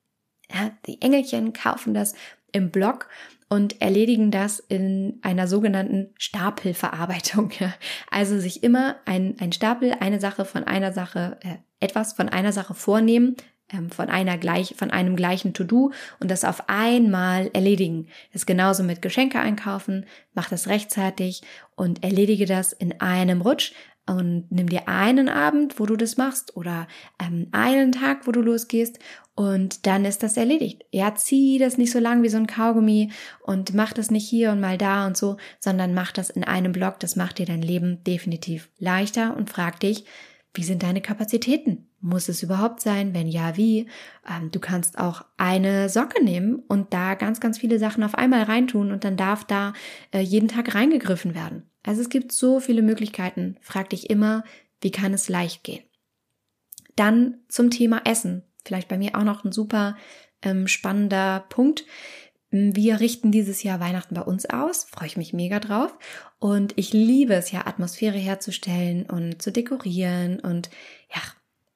Ja, 0.54 0.72
die 0.86 1.02
Engelchen 1.02 1.52
kaufen 1.52 1.94
das 1.94 2.14
im 2.54 2.70
Blog 2.70 3.10
und 3.54 3.84
erledigen 3.84 4.32
das 4.32 4.58
in 4.58 5.20
einer 5.22 5.48
sogenannten 5.48 6.10
Stapelverarbeitung. 6.18 7.52
Also 8.10 8.40
sich 8.40 8.64
immer 8.64 8.96
ein, 9.06 9.36
ein 9.40 9.52
Stapel, 9.52 9.96
eine 10.00 10.20
Sache 10.20 10.44
von 10.44 10.64
einer 10.64 10.92
Sache, 10.92 11.38
äh, 11.44 11.58
etwas 11.80 12.14
von 12.14 12.30
einer 12.30 12.52
Sache 12.52 12.74
vornehmen, 12.74 13.36
ähm, 13.72 13.92
von 13.92 14.10
einer 14.10 14.40
gleich, 14.40 14.74
von 14.76 14.90
einem 14.90 15.16
gleichen 15.16 15.54
To-Do 15.54 15.92
und 16.20 16.32
das 16.32 16.46
auf 16.46 16.68
einmal 16.68 17.52
erledigen. 17.54 18.08
Das 18.32 18.42
ist 18.42 18.46
genauso 18.48 18.82
mit 18.82 19.04
Geschenke 19.04 19.40
einkaufen, 19.40 20.08
mach 20.34 20.50
das 20.50 20.68
rechtzeitig 20.68 21.44
und 21.76 22.04
erledige 22.04 22.48
das 22.48 22.74
in 22.74 23.02
einem 23.02 23.42
Rutsch 23.42 23.74
und 24.06 24.48
nimm 24.50 24.68
dir 24.68 24.88
einen 24.88 25.30
Abend, 25.30 25.80
wo 25.80 25.86
du 25.86 25.96
das 25.96 26.18
machst 26.18 26.58
oder 26.58 26.88
ähm, 27.20 27.48
einen 27.52 27.92
Tag, 27.94 28.28
wo 28.28 28.32
du 28.32 28.42
losgehst 28.42 29.00
und 29.36 29.88
dann 29.88 30.06
ist 30.06 30.24
das 30.24 30.38
erledigt. 30.38 30.84
Ja, 30.92 31.16
zieh 31.16 31.58
das 31.58 31.78
nicht 31.78 31.92
so 31.92 32.00
lang 32.00 32.22
wie 32.22 32.30
so 32.30 32.38
ein 32.38 32.48
Kaugummi 32.48 33.12
und 33.42 33.74
mach 33.74 33.94
das 33.94 34.12
nicht 34.12 34.28
hier 34.28 34.52
und 34.52 34.60
mal 34.60 34.78
da 34.78 35.08
und 35.08 35.18
so, 35.18 35.38
sondern 35.60 35.94
mach 35.94 36.12
das 36.12 36.30
in 36.30 36.44
einem 36.44 36.72
Block. 36.72 37.00
Das 37.00 37.16
macht 37.16 37.40
dir 37.40 37.46
dein 37.46 37.62
Leben 37.62 38.04
definitiv 38.04 38.70
leichter 38.78 39.36
und 39.36 39.50
frag 39.50 39.80
dich, 39.80 40.06
wie 40.54 40.64
sind 40.64 40.84
deine 40.84 41.02
Kapazitäten? 41.02 41.88
Muss 42.00 42.30
es 42.30 42.44
überhaupt 42.44 42.80
sein? 42.82 43.16
Wenn 43.16 43.28
ja, 43.28 43.58
wie? 43.58 43.88
Ähm, 44.30 44.52
du 44.52 44.60
kannst 44.60 45.00
auch 45.00 45.26
eine 45.38 45.90
Socke 45.90 46.24
nehmen 46.24 46.62
und 46.68 46.94
da 46.94 47.16
ganz, 47.16 47.40
ganz 47.40 47.58
viele 47.58 47.80
Sachen 47.80 48.04
auf 48.04 48.16
einmal 48.16 48.44
reintun 48.44 48.92
und 48.92 49.04
dann 49.04 49.18
darf 49.18 49.46
da 49.46 49.74
äh, 50.12 50.20
jeden 50.20 50.50
Tag 50.50 50.76
reingegriffen 50.76 51.34
werden. 51.34 51.64
Also 51.84 52.02
es 52.02 52.10
gibt 52.10 52.32
so 52.32 52.60
viele 52.60 52.82
Möglichkeiten. 52.82 53.58
Frag 53.62 53.90
dich 53.90 54.10
immer, 54.10 54.44
wie 54.82 54.92
kann 54.92 55.14
es 55.14 55.30
leicht 55.30 55.64
gehen? 55.64 55.84
Dann 56.96 57.40
zum 57.50 57.70
Thema 57.70 58.02
Essen. 58.06 58.44
Vielleicht 58.66 58.88
bei 58.88 58.98
mir 58.98 59.16
auch 59.16 59.24
noch 59.24 59.44
ein 59.44 59.52
super 59.52 59.98
ähm, 60.42 60.68
spannender 60.68 61.46
Punkt. 61.50 61.86
Wir 62.52 63.00
richten 63.00 63.32
dieses 63.32 63.64
Jahr 63.64 63.80
Weihnachten 63.80 64.14
bei 64.14 64.22
uns 64.22 64.46
aus, 64.46 64.84
freue 64.84 65.08
ich 65.08 65.18
mich 65.18 65.34
mega 65.34 65.60
drauf. 65.60 65.98
Und 66.40 66.74
ich 66.76 66.94
liebe 66.94 67.34
es 67.34 67.52
ja, 67.52 67.66
Atmosphäre 67.66 68.18
herzustellen 68.18 69.08
und 69.10 69.42
zu 69.42 69.52
dekorieren. 69.52 70.40
Und 70.40 70.70
ja, 71.14 71.22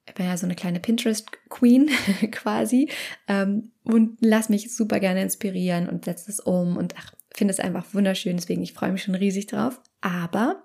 ich 0.06 0.14
bin 0.14 0.28
ja 0.28 0.38
so 0.38 0.46
eine 0.46 0.56
kleine 0.56 0.80
Pinterest-Queen 0.80 1.90
quasi. 2.32 2.90
Ähm, 3.28 3.72
und 3.84 4.18
lass 4.22 4.50
mich 4.50 4.74
super 4.74 5.00
gerne 5.00 5.24
inspirieren 5.24 5.90
und 5.90 6.06
setze 6.06 6.30
es 6.30 6.40
um 6.40 6.78
und 6.78 6.94
ach, 6.98 7.14
finde 7.34 7.54
es 7.54 7.60
einfach 7.60 7.94
wunderschön. 7.94 8.38
Deswegen, 8.38 8.62
ich 8.62 8.74
freue 8.74 8.92
mich 8.92 9.04
schon 9.04 9.16
riesig 9.16 9.48
drauf. 9.48 9.82
Aber 10.02 10.64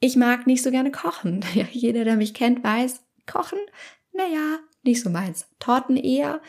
ich 0.00 0.16
mag 0.16 0.46
nicht 0.46 0.62
so 0.62 0.70
gerne 0.70 0.90
kochen. 0.90 1.44
Ja, 1.54 1.66
jeder, 1.70 2.04
der 2.04 2.16
mich 2.16 2.34
kennt, 2.34 2.64
weiß, 2.64 3.02
kochen, 3.26 3.58
naja, 4.12 4.58
nicht 4.82 5.02
so 5.02 5.10
meins. 5.10 5.46
Torten 5.58 5.96
eher 5.96 6.40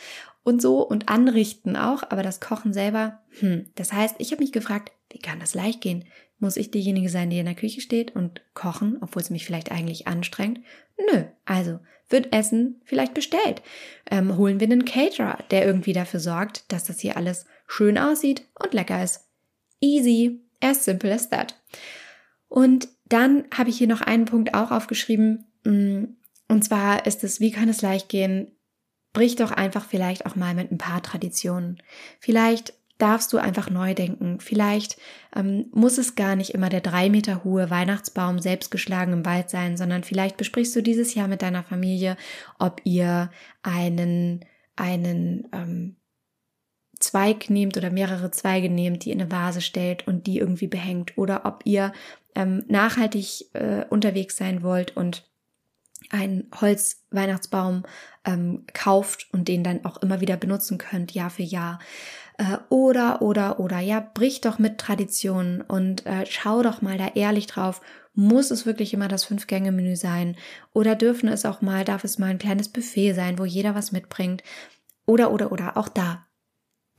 und 0.43 0.61
so 0.61 0.81
und 0.81 1.09
anrichten 1.09 1.75
auch, 1.75 2.03
aber 2.03 2.23
das 2.23 2.39
Kochen 2.39 2.73
selber, 2.73 3.21
hm. 3.39 3.67
Das 3.75 3.93
heißt, 3.93 4.15
ich 4.19 4.31
habe 4.31 4.41
mich 4.41 4.51
gefragt, 4.51 4.91
wie 5.11 5.19
kann 5.19 5.39
das 5.39 5.53
leicht 5.53 5.81
gehen? 5.81 6.05
Muss 6.39 6.57
ich 6.57 6.71
diejenige 6.71 7.09
sein, 7.09 7.29
die 7.29 7.37
in 7.37 7.45
der 7.45 7.55
Küche 7.55 7.81
steht 7.81 8.15
und 8.15 8.41
kochen, 8.53 8.97
obwohl 9.01 9.21
es 9.21 9.29
mich 9.29 9.45
vielleicht 9.45 9.71
eigentlich 9.71 10.07
anstrengt? 10.07 10.59
Nö, 10.97 11.23
also 11.45 11.79
wird 12.09 12.33
Essen 12.33 12.81
vielleicht 12.83 13.13
bestellt. 13.13 13.61
Ähm, 14.09 14.37
holen 14.37 14.59
wir 14.59 14.67
einen 14.67 14.85
Caterer, 14.85 15.37
der 15.51 15.65
irgendwie 15.65 15.93
dafür 15.93 16.19
sorgt, 16.19 16.71
dass 16.71 16.83
das 16.83 16.99
hier 16.99 17.15
alles 17.15 17.45
schön 17.67 17.97
aussieht 17.97 18.47
und 18.61 18.73
lecker 18.73 19.03
ist. 19.03 19.29
Easy, 19.79 20.41
as 20.61 20.85
simple 20.85 21.11
as 21.11 21.29
that. 21.29 21.59
Und 22.47 22.87
dann 23.05 23.45
habe 23.55 23.69
ich 23.69 23.77
hier 23.77 23.87
noch 23.87 24.01
einen 24.01 24.25
Punkt 24.25 24.53
auch 24.53 24.71
aufgeschrieben, 24.71 25.45
mm, 25.63 26.03
und 26.47 26.63
zwar 26.63 27.05
ist 27.05 27.23
es, 27.23 27.39
wie 27.39 27.51
kann 27.51 27.69
es 27.69 27.81
leicht 27.81 28.09
gehen, 28.09 28.51
brich 29.13 29.37
doch 29.37 29.51
einfach 29.51 29.85
vielleicht 29.85 30.25
auch 30.25 30.35
mal 30.35 30.53
mit 30.53 30.69
ein 30.69 30.77
paar 30.77 31.01
Traditionen. 31.01 31.81
Vielleicht 32.19 32.73
darfst 32.97 33.33
du 33.33 33.37
einfach 33.37 33.69
neu 33.69 33.93
denken. 33.93 34.39
Vielleicht 34.39 34.97
ähm, 35.35 35.67
muss 35.71 35.97
es 35.97 36.15
gar 36.15 36.35
nicht 36.35 36.51
immer 36.51 36.69
der 36.69 36.81
drei 36.81 37.09
Meter 37.09 37.43
hohe 37.43 37.69
Weihnachtsbaum 37.69 38.39
selbstgeschlagen 38.39 39.13
im 39.13 39.25
Wald 39.25 39.49
sein, 39.49 39.75
sondern 39.75 40.03
vielleicht 40.03 40.37
besprichst 40.37 40.75
du 40.75 40.83
dieses 40.83 41.15
Jahr 41.15 41.27
mit 41.27 41.41
deiner 41.41 41.63
Familie, 41.63 42.15
ob 42.59 42.81
ihr 42.83 43.31
einen, 43.63 44.45
einen 44.75 45.47
ähm, 45.51 45.95
Zweig 47.01 47.49
nehmt 47.49 47.75
oder 47.77 47.89
mehrere 47.89 48.31
Zweige 48.31 48.69
nehmt, 48.69 49.05
die 49.05 49.11
in 49.11 49.21
eine 49.21 49.31
Vase 49.31 49.61
stellt 49.61 50.07
und 50.07 50.27
die 50.27 50.37
irgendwie 50.37 50.67
behängt 50.67 51.17
oder 51.17 51.45
ob 51.45 51.61
ihr 51.65 51.91
ähm, 52.35 52.63
nachhaltig 52.67 53.53
äh, 53.53 53.85
unterwegs 53.89 54.37
sein 54.37 54.63
wollt 54.63 54.95
und 54.95 55.29
einen 56.09 56.49
Holzweihnachtsbaum 56.59 57.83
ähm, 58.25 58.65
kauft 58.73 59.27
und 59.31 59.47
den 59.47 59.63
dann 59.63 59.85
auch 59.85 59.97
immer 59.97 60.21
wieder 60.21 60.37
benutzen 60.37 60.77
könnt, 60.77 61.13
Jahr 61.13 61.29
für 61.29 61.43
Jahr. 61.43 61.79
Äh, 62.37 62.57
oder, 62.69 63.21
oder, 63.21 63.59
oder, 63.59 63.79
ja, 63.79 63.99
brich 64.13 64.41
doch 64.41 64.59
mit 64.59 64.77
Traditionen 64.77 65.61
und 65.61 66.05
äh, 66.05 66.25
schau 66.27 66.63
doch 66.63 66.81
mal 66.81 66.97
da 66.97 67.09
ehrlich 67.15 67.47
drauf. 67.47 67.81
Muss 68.13 68.51
es 68.51 68.65
wirklich 68.65 68.93
immer 68.93 69.07
das 69.07 69.23
Fünf-Gänge-Menü 69.23 69.95
sein? 69.95 70.35
Oder 70.73 70.95
dürfen 70.95 71.29
es 71.29 71.45
auch 71.45 71.61
mal, 71.61 71.85
darf 71.85 72.03
es 72.03 72.19
mal 72.19 72.29
ein 72.29 72.39
kleines 72.39 72.67
Buffet 72.67 73.13
sein, 73.13 73.39
wo 73.39 73.45
jeder 73.45 73.73
was 73.73 73.91
mitbringt? 73.93 74.43
Oder, 75.05 75.31
oder, 75.31 75.51
oder, 75.51 75.77
auch 75.77 75.87
da. 75.87 76.27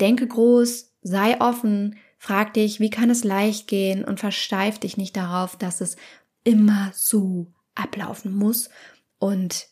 Denke 0.03 0.27
groß, 0.27 0.93
sei 1.03 1.41
offen, 1.41 1.97
frag 2.19 2.55
dich, 2.55 2.81
wie 2.81 2.91
kann 2.91 3.09
es 3.09 3.23
leicht 3.23 3.69
gehen 3.69 4.05
und 4.05 4.19
versteif 4.19 4.81
dich 4.81 4.97
nicht 4.97 5.17
darauf, 5.17 5.57
dass 5.57 5.81
es 5.81 5.97
immer 6.43 6.91
so 6.93 7.53
ablaufen 7.77 8.35
muss 8.35 8.69
und 9.19 9.69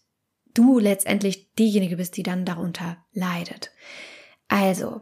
du 0.54 0.78
letztendlich 0.78 1.52
diejenige 1.54 1.96
bist, 1.96 2.16
die 2.16 2.22
dann 2.22 2.44
darunter 2.44 2.98
leidet. 3.12 3.72
Also, 4.46 5.00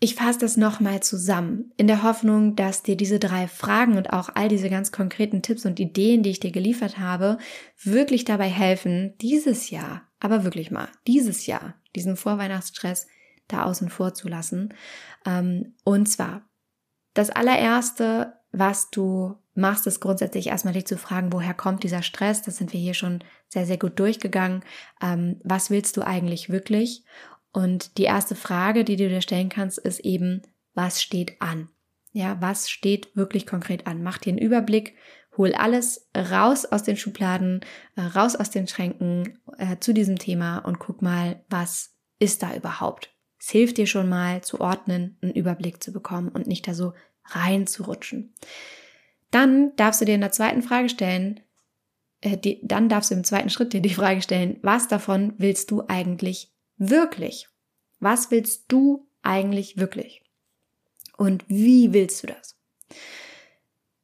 ich 0.00 0.16
fasse 0.16 0.40
das 0.40 0.58
nochmal 0.58 1.02
zusammen, 1.02 1.72
in 1.78 1.86
der 1.86 2.02
Hoffnung, 2.02 2.54
dass 2.54 2.82
dir 2.82 2.96
diese 2.96 3.18
drei 3.18 3.48
Fragen 3.48 3.96
und 3.96 4.12
auch 4.12 4.28
all 4.34 4.48
diese 4.48 4.68
ganz 4.68 4.92
konkreten 4.92 5.40
Tipps 5.40 5.64
und 5.64 5.80
Ideen, 5.80 6.22
die 6.22 6.30
ich 6.30 6.40
dir 6.40 6.50
geliefert 6.50 6.98
habe, 6.98 7.38
wirklich 7.82 8.26
dabei 8.26 8.50
helfen, 8.50 9.14
dieses 9.22 9.70
Jahr, 9.70 10.02
aber 10.20 10.44
wirklich 10.44 10.70
mal, 10.70 10.88
dieses 11.06 11.46
Jahr, 11.46 11.74
diesen 11.94 12.16
Vorweihnachtsstress 12.16 13.06
da 13.52 13.64
außen 13.64 13.88
vor 13.88 14.14
zu 14.14 14.28
lassen. 14.28 14.74
Ähm, 15.26 15.74
und 15.84 16.06
zwar, 16.06 16.42
das 17.14 17.30
allererste, 17.30 18.34
was 18.52 18.90
du 18.90 19.36
machst, 19.54 19.86
ist 19.86 20.00
grundsätzlich 20.00 20.46
erstmal 20.46 20.74
dich 20.74 20.86
zu 20.86 20.96
fragen, 20.96 21.32
woher 21.32 21.54
kommt 21.54 21.82
dieser 21.82 22.02
Stress? 22.02 22.42
Das 22.42 22.56
sind 22.56 22.72
wir 22.72 22.80
hier 22.80 22.94
schon 22.94 23.22
sehr, 23.48 23.66
sehr 23.66 23.78
gut 23.78 23.98
durchgegangen. 23.98 24.62
Ähm, 25.02 25.40
was 25.44 25.70
willst 25.70 25.96
du 25.96 26.02
eigentlich 26.02 26.48
wirklich? 26.48 27.04
Und 27.52 27.98
die 27.98 28.04
erste 28.04 28.34
Frage, 28.34 28.84
die 28.84 28.96
du 28.96 29.08
dir 29.08 29.20
stellen 29.20 29.50
kannst, 29.50 29.78
ist 29.78 30.00
eben, 30.00 30.42
was 30.74 31.02
steht 31.02 31.40
an? 31.40 31.68
Ja, 32.12 32.40
was 32.40 32.70
steht 32.70 33.14
wirklich 33.14 33.46
konkret 33.46 33.86
an? 33.86 34.02
Mach 34.02 34.18
dir 34.18 34.30
einen 34.30 34.38
Überblick, 34.38 34.94
hol 35.36 35.54
alles 35.54 36.08
raus 36.16 36.64
aus 36.66 36.82
den 36.82 36.96
Schubladen, 36.96 37.60
äh, 37.96 38.02
raus 38.02 38.36
aus 38.36 38.50
den 38.50 38.66
Schränken 38.66 39.38
äh, 39.58 39.78
zu 39.78 39.92
diesem 39.94 40.18
Thema 40.18 40.58
und 40.58 40.78
guck 40.78 41.02
mal, 41.02 41.44
was 41.48 41.94
ist 42.18 42.42
da 42.42 42.54
überhaupt? 42.54 43.11
Es 43.44 43.50
hilft 43.50 43.76
dir 43.76 43.88
schon 43.88 44.08
mal 44.08 44.40
zu 44.42 44.60
ordnen, 44.60 45.16
einen 45.20 45.32
Überblick 45.32 45.82
zu 45.82 45.92
bekommen 45.92 46.28
und 46.28 46.46
nicht 46.46 46.68
da 46.68 46.74
so 46.74 46.92
reinzurutschen. 47.24 48.32
Dann 49.32 49.74
darfst 49.74 50.00
du 50.00 50.04
dir 50.04 50.14
in 50.14 50.20
der 50.20 50.30
zweiten 50.30 50.62
Frage 50.62 50.88
stellen, 50.88 51.40
äh, 52.20 52.38
die, 52.38 52.60
dann 52.62 52.88
darfst 52.88 53.10
du 53.10 53.16
im 53.16 53.24
zweiten 53.24 53.50
Schritt 53.50 53.72
dir 53.72 53.80
die 53.80 53.94
Frage 53.94 54.22
stellen, 54.22 54.60
was 54.62 54.86
davon 54.86 55.34
willst 55.38 55.72
du 55.72 55.82
eigentlich 55.88 56.52
wirklich? 56.76 57.48
Was 57.98 58.30
willst 58.30 58.66
du 58.68 59.08
eigentlich 59.22 59.76
wirklich? 59.76 60.22
Und 61.16 61.44
wie 61.48 61.92
willst 61.92 62.22
du 62.22 62.28
das? 62.28 62.56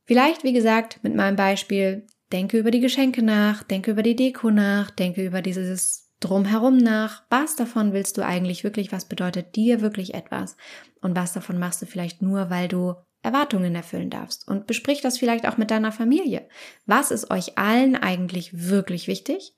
Vielleicht, 0.04 0.42
wie 0.42 0.52
gesagt, 0.52 0.98
mit 1.04 1.14
meinem 1.14 1.36
Beispiel, 1.36 2.08
denke 2.32 2.58
über 2.58 2.72
die 2.72 2.80
Geschenke 2.80 3.22
nach, 3.22 3.62
denke 3.62 3.92
über 3.92 4.02
die 4.02 4.16
Deko 4.16 4.50
nach, 4.50 4.90
denke 4.90 5.24
über 5.24 5.42
dieses 5.42 6.07
Drumherum 6.20 6.76
nach. 6.76 7.22
Was 7.30 7.56
davon 7.56 7.92
willst 7.92 8.16
du 8.18 8.24
eigentlich 8.24 8.64
wirklich? 8.64 8.92
Was 8.92 9.04
bedeutet 9.04 9.56
dir 9.56 9.80
wirklich 9.80 10.14
etwas? 10.14 10.56
Und 11.00 11.16
was 11.16 11.32
davon 11.32 11.58
machst 11.58 11.80
du 11.82 11.86
vielleicht 11.86 12.22
nur, 12.22 12.50
weil 12.50 12.68
du 12.68 12.94
Erwartungen 13.22 13.74
erfüllen 13.74 14.10
darfst. 14.10 14.46
Und 14.46 14.66
besprich 14.66 15.00
das 15.00 15.18
vielleicht 15.18 15.46
auch 15.46 15.56
mit 15.56 15.70
deiner 15.70 15.92
Familie. 15.92 16.48
Was 16.86 17.10
ist 17.10 17.30
euch 17.30 17.58
allen 17.58 17.96
eigentlich 17.96 18.68
wirklich 18.68 19.08
wichtig? 19.08 19.54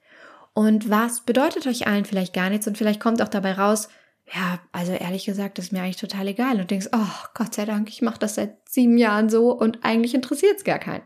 Und 0.52 0.90
was 0.90 1.22
bedeutet 1.22 1.66
euch 1.66 1.86
allen 1.86 2.04
vielleicht 2.04 2.34
gar 2.34 2.50
nichts? 2.50 2.66
Und 2.66 2.78
vielleicht 2.78 3.00
kommt 3.00 3.22
auch 3.22 3.28
dabei 3.28 3.52
raus, 3.52 3.88
ja, 4.32 4.60
also 4.72 4.92
ehrlich 4.92 5.24
gesagt, 5.24 5.58
ist 5.58 5.72
mir 5.72 5.82
eigentlich 5.82 5.96
total 5.96 6.28
egal. 6.28 6.60
Und 6.60 6.70
denkst, 6.70 6.88
oh 6.92 7.28
Gott 7.34 7.54
sei 7.54 7.64
Dank, 7.64 7.88
ich 7.88 8.02
mache 8.02 8.18
das 8.18 8.36
seit 8.36 8.56
sieben 8.68 8.96
Jahren 8.96 9.28
so 9.28 9.52
und 9.52 9.80
eigentlich 9.82 10.14
interessiert 10.14 10.58
es 10.58 10.64
gar 10.64 10.78
keinen. 10.78 11.04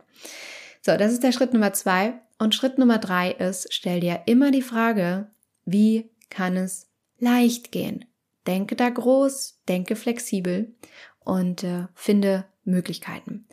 So, 0.83 0.97
das 0.97 1.12
ist 1.12 1.23
der 1.23 1.33
Schritt 1.33 1.53
Nummer 1.53 1.73
zwei. 1.73 2.14
Und 2.38 2.55
Schritt 2.55 2.79
Nummer 2.79 2.99
drei 2.99 3.31
ist, 3.31 3.69
stell 3.73 4.01
dir 4.01 4.23
immer 4.27 4.51
die 4.51 4.62
Frage, 4.62 5.29
wie 5.64 6.11
kann 6.31 6.57
es 6.57 6.88
leicht 7.18 7.72
gehen? 7.72 8.05
Denke 8.46 8.77
da 8.77 8.90
groß, 8.90 9.61
denke 9.68 9.96
flexibel 9.96 10.74
und 11.20 11.64
äh, 11.64 11.87
finde 11.94 12.44
Möglichkeiten. 12.64 13.46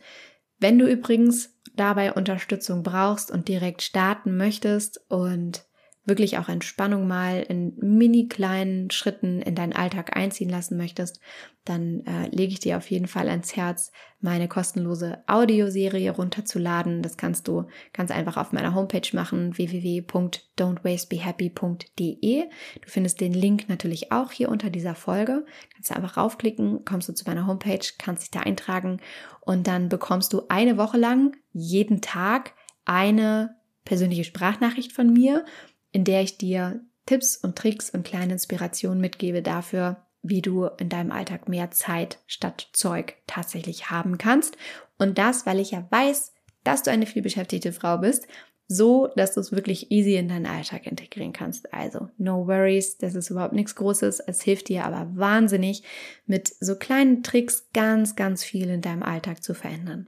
Wenn 0.59 0.77
du 0.77 0.87
übrigens 0.87 1.55
dabei 1.75 2.13
Unterstützung 2.13 2.83
brauchst 2.83 3.31
und 3.31 3.47
direkt 3.47 3.81
starten 3.81 4.35
möchtest 4.37 5.01
und 5.09 5.65
wirklich 6.11 6.37
auch 6.37 6.49
Entspannung 6.49 7.07
mal 7.07 7.41
in 7.47 7.73
mini 7.77 8.27
kleinen 8.27 8.91
Schritten 8.91 9.41
in 9.41 9.55
deinen 9.55 9.71
Alltag 9.71 10.17
einziehen 10.17 10.49
lassen 10.49 10.75
möchtest, 10.75 11.21
dann 11.63 12.03
äh, 12.05 12.27
lege 12.35 12.51
ich 12.51 12.59
dir 12.59 12.75
auf 12.75 12.91
jeden 12.91 13.07
Fall 13.07 13.29
ans 13.29 13.55
Herz, 13.55 13.93
meine 14.19 14.49
kostenlose 14.49 15.23
Audioserie 15.25 16.11
runterzuladen. 16.11 17.01
Das 17.01 17.15
kannst 17.15 17.47
du 17.47 17.63
ganz 17.93 18.11
einfach 18.11 18.35
auf 18.35 18.51
meiner 18.51 18.75
Homepage 18.75 19.07
machen, 19.13 19.57
www.don'twastebehappy.de. 19.57 22.43
Du 22.43 22.89
findest 22.89 23.21
den 23.21 23.33
Link 23.33 23.69
natürlich 23.69 24.11
auch 24.11 24.33
hier 24.33 24.49
unter 24.49 24.69
dieser 24.69 24.95
Folge. 24.95 25.45
Kannst 25.73 25.91
du 25.91 25.95
einfach 25.95 26.17
raufklicken, 26.17 26.83
kommst 26.83 27.07
du 27.07 27.13
zu 27.13 27.23
meiner 27.25 27.47
Homepage, 27.47 27.87
kannst 27.97 28.23
dich 28.23 28.31
da 28.31 28.41
eintragen 28.41 28.99
und 29.39 29.67
dann 29.67 29.87
bekommst 29.87 30.33
du 30.33 30.41
eine 30.49 30.77
Woche 30.77 30.97
lang 30.97 31.37
jeden 31.53 32.01
Tag 32.01 32.51
eine 32.83 33.61
persönliche 33.85 34.23
Sprachnachricht 34.23 34.91
von 34.91 35.11
mir, 35.11 35.45
in 35.91 36.03
der 36.03 36.21
ich 36.21 36.37
dir 36.37 36.81
Tipps 37.05 37.35
und 37.35 37.57
Tricks 37.57 37.89
und 37.89 38.05
kleine 38.05 38.33
Inspirationen 38.33 39.01
mitgebe 39.01 39.41
dafür, 39.41 40.05
wie 40.23 40.41
du 40.41 40.65
in 40.65 40.89
deinem 40.89 41.11
Alltag 41.11 41.49
mehr 41.49 41.71
Zeit 41.71 42.19
statt 42.27 42.69
Zeug 42.73 43.15
tatsächlich 43.27 43.89
haben 43.89 44.17
kannst. 44.17 44.55
Und 44.97 45.17
das, 45.17 45.45
weil 45.45 45.59
ich 45.59 45.71
ja 45.71 45.87
weiß, 45.89 46.33
dass 46.63 46.83
du 46.83 46.91
eine 46.91 47.07
vielbeschäftigte 47.07 47.73
Frau 47.73 47.97
bist, 47.97 48.27
so 48.67 49.07
dass 49.15 49.33
du 49.33 49.41
es 49.41 49.51
wirklich 49.51 49.91
easy 49.91 50.15
in 50.15 50.29
deinen 50.29 50.45
Alltag 50.45 50.85
integrieren 50.85 51.33
kannst. 51.33 51.73
Also, 51.73 52.09
no 52.17 52.47
worries, 52.47 52.97
das 52.97 53.15
ist 53.15 53.29
überhaupt 53.29 53.53
nichts 53.53 53.75
Großes. 53.75 54.21
Es 54.21 54.41
hilft 54.43 54.69
dir 54.69 54.85
aber 54.85 55.09
wahnsinnig, 55.15 55.83
mit 56.25 56.53
so 56.59 56.75
kleinen 56.75 57.23
Tricks 57.23 57.67
ganz, 57.73 58.15
ganz 58.15 58.43
viel 58.43 58.69
in 58.69 58.81
deinem 58.81 59.03
Alltag 59.03 59.43
zu 59.43 59.53
verändern. 59.53 60.07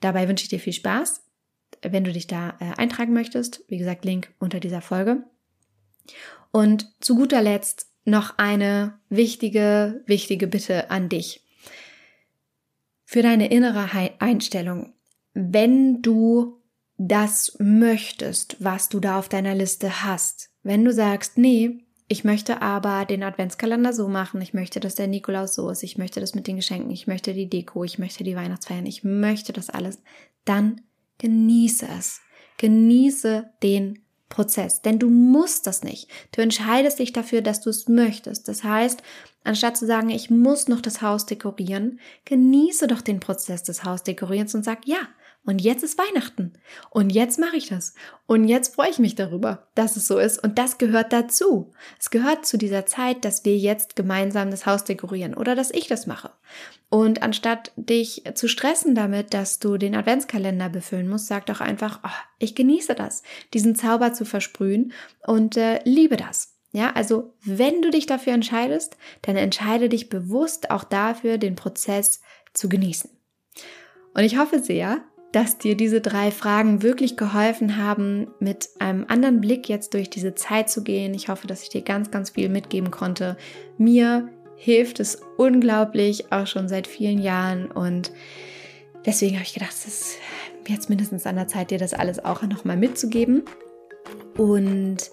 Dabei 0.00 0.28
wünsche 0.28 0.42
ich 0.42 0.50
dir 0.50 0.60
viel 0.60 0.74
Spaß 0.74 1.25
wenn 1.82 2.04
du 2.04 2.12
dich 2.12 2.26
da 2.26 2.56
äh, 2.60 2.78
eintragen 2.78 3.12
möchtest. 3.12 3.64
Wie 3.68 3.78
gesagt, 3.78 4.04
Link 4.04 4.32
unter 4.38 4.60
dieser 4.60 4.80
Folge. 4.80 5.24
Und 6.50 6.92
zu 7.00 7.16
guter 7.16 7.42
Letzt 7.42 7.92
noch 8.04 8.38
eine 8.38 8.98
wichtige, 9.08 10.02
wichtige 10.06 10.46
Bitte 10.46 10.90
an 10.90 11.08
dich. 11.08 11.44
Für 13.04 13.22
deine 13.22 13.50
innere 13.50 13.88
Einstellung. 14.18 14.94
Wenn 15.34 16.02
du 16.02 16.62
das 16.98 17.56
möchtest, 17.58 18.56
was 18.58 18.88
du 18.88 19.00
da 19.00 19.18
auf 19.18 19.28
deiner 19.28 19.54
Liste 19.54 20.04
hast, 20.04 20.50
wenn 20.62 20.84
du 20.84 20.92
sagst, 20.92 21.36
nee, 21.36 21.84
ich 22.08 22.24
möchte 22.24 22.62
aber 22.62 23.04
den 23.04 23.22
Adventskalender 23.22 23.92
so 23.92 24.08
machen, 24.08 24.40
ich 24.40 24.54
möchte, 24.54 24.80
dass 24.80 24.94
der 24.94 25.08
Nikolaus 25.08 25.54
so 25.54 25.68
ist, 25.70 25.82
ich 25.82 25.98
möchte 25.98 26.20
das 26.20 26.34
mit 26.34 26.46
den 26.46 26.56
Geschenken, 26.56 26.90
ich 26.90 27.06
möchte 27.06 27.34
die 27.34 27.50
Deko, 27.50 27.84
ich 27.84 27.98
möchte 27.98 28.24
die 28.24 28.36
Weihnachtsfeiern, 28.36 28.86
ich 28.86 29.02
möchte 29.04 29.52
das 29.52 29.70
alles, 29.70 30.00
dann 30.44 30.80
Genieße 31.18 31.86
es. 31.98 32.20
Genieße 32.58 33.50
den 33.62 34.02
Prozess, 34.28 34.82
denn 34.82 34.98
du 34.98 35.08
musst 35.08 35.66
das 35.66 35.84
nicht. 35.84 36.10
Du 36.32 36.42
entscheidest 36.42 36.98
dich 36.98 37.12
dafür, 37.12 37.42
dass 37.42 37.60
du 37.60 37.70
es 37.70 37.86
möchtest. 37.86 38.48
Das 38.48 38.64
heißt, 38.64 39.02
anstatt 39.44 39.76
zu 39.76 39.86
sagen, 39.86 40.10
ich 40.10 40.30
muss 40.30 40.66
noch 40.66 40.80
das 40.80 41.00
Haus 41.00 41.26
dekorieren, 41.26 42.00
genieße 42.24 42.88
doch 42.88 43.02
den 43.02 43.20
Prozess 43.20 43.62
des 43.62 43.84
Hausdekorierens 43.84 44.54
und 44.54 44.64
sag, 44.64 44.86
ja, 44.86 44.98
und 45.46 45.60
jetzt 45.60 45.84
ist 45.84 45.96
Weihnachten. 45.96 46.52
Und 46.90 47.10
jetzt 47.10 47.38
mache 47.38 47.56
ich 47.56 47.68
das. 47.68 47.94
Und 48.26 48.44
jetzt 48.44 48.74
freue 48.74 48.90
ich 48.90 48.98
mich 48.98 49.14
darüber, 49.14 49.68
dass 49.76 49.96
es 49.96 50.08
so 50.08 50.18
ist. 50.18 50.42
Und 50.42 50.58
das 50.58 50.76
gehört 50.76 51.12
dazu. 51.12 51.72
Es 52.00 52.10
gehört 52.10 52.44
zu 52.44 52.58
dieser 52.58 52.84
Zeit, 52.84 53.24
dass 53.24 53.44
wir 53.44 53.56
jetzt 53.56 53.94
gemeinsam 53.94 54.50
das 54.50 54.66
Haus 54.66 54.82
dekorieren 54.82 55.34
oder 55.34 55.54
dass 55.54 55.70
ich 55.70 55.86
das 55.86 56.08
mache. 56.08 56.32
Und 56.88 57.22
anstatt 57.22 57.70
dich 57.76 58.24
zu 58.34 58.48
stressen 58.48 58.96
damit, 58.96 59.34
dass 59.34 59.60
du 59.60 59.78
den 59.78 59.94
Adventskalender 59.94 60.68
befüllen 60.68 61.08
musst, 61.08 61.28
sag 61.28 61.46
doch 61.46 61.60
einfach, 61.60 62.00
oh, 62.04 62.24
ich 62.40 62.56
genieße 62.56 62.96
das, 62.96 63.22
diesen 63.54 63.76
Zauber 63.76 64.12
zu 64.12 64.24
versprühen 64.24 64.92
und 65.26 65.56
äh, 65.56 65.80
liebe 65.84 66.16
das. 66.16 66.56
Ja, 66.72 66.92
also 66.92 67.34
wenn 67.42 67.82
du 67.82 67.90
dich 67.90 68.06
dafür 68.06 68.32
entscheidest, 68.34 68.96
dann 69.22 69.36
entscheide 69.36 69.88
dich 69.88 70.08
bewusst 70.08 70.70
auch 70.70 70.84
dafür, 70.84 71.38
den 71.38 71.54
Prozess 71.54 72.20
zu 72.52 72.68
genießen. 72.68 73.10
Und 74.12 74.24
ich 74.24 74.38
hoffe 74.38 74.58
sehr, 74.58 75.02
dass 75.32 75.58
dir 75.58 75.76
diese 75.76 76.00
drei 76.00 76.30
Fragen 76.30 76.82
wirklich 76.82 77.16
geholfen 77.16 77.76
haben, 77.76 78.28
mit 78.38 78.70
einem 78.78 79.04
anderen 79.08 79.40
Blick 79.40 79.68
jetzt 79.68 79.94
durch 79.94 80.08
diese 80.08 80.34
Zeit 80.34 80.70
zu 80.70 80.82
gehen. 80.82 81.14
Ich 81.14 81.28
hoffe, 81.28 81.46
dass 81.46 81.62
ich 81.62 81.68
dir 81.68 81.82
ganz, 81.82 82.10
ganz 82.10 82.30
viel 82.30 82.48
mitgeben 82.48 82.90
konnte. 82.90 83.36
Mir 83.76 84.28
hilft 84.56 85.00
es 85.00 85.20
unglaublich, 85.36 86.32
auch 86.32 86.46
schon 86.46 86.68
seit 86.68 86.86
vielen 86.86 87.18
Jahren. 87.18 87.70
Und 87.70 88.12
deswegen 89.04 89.34
habe 89.36 89.44
ich 89.44 89.54
gedacht, 89.54 89.72
es 89.72 89.86
ist 89.86 90.18
jetzt 90.66 90.88
mindestens 90.88 91.26
an 91.26 91.36
der 91.36 91.48
Zeit, 91.48 91.70
dir 91.70 91.78
das 91.78 91.92
alles 91.92 92.24
auch 92.24 92.42
nochmal 92.42 92.76
mitzugeben. 92.76 93.44
Und 94.36 95.10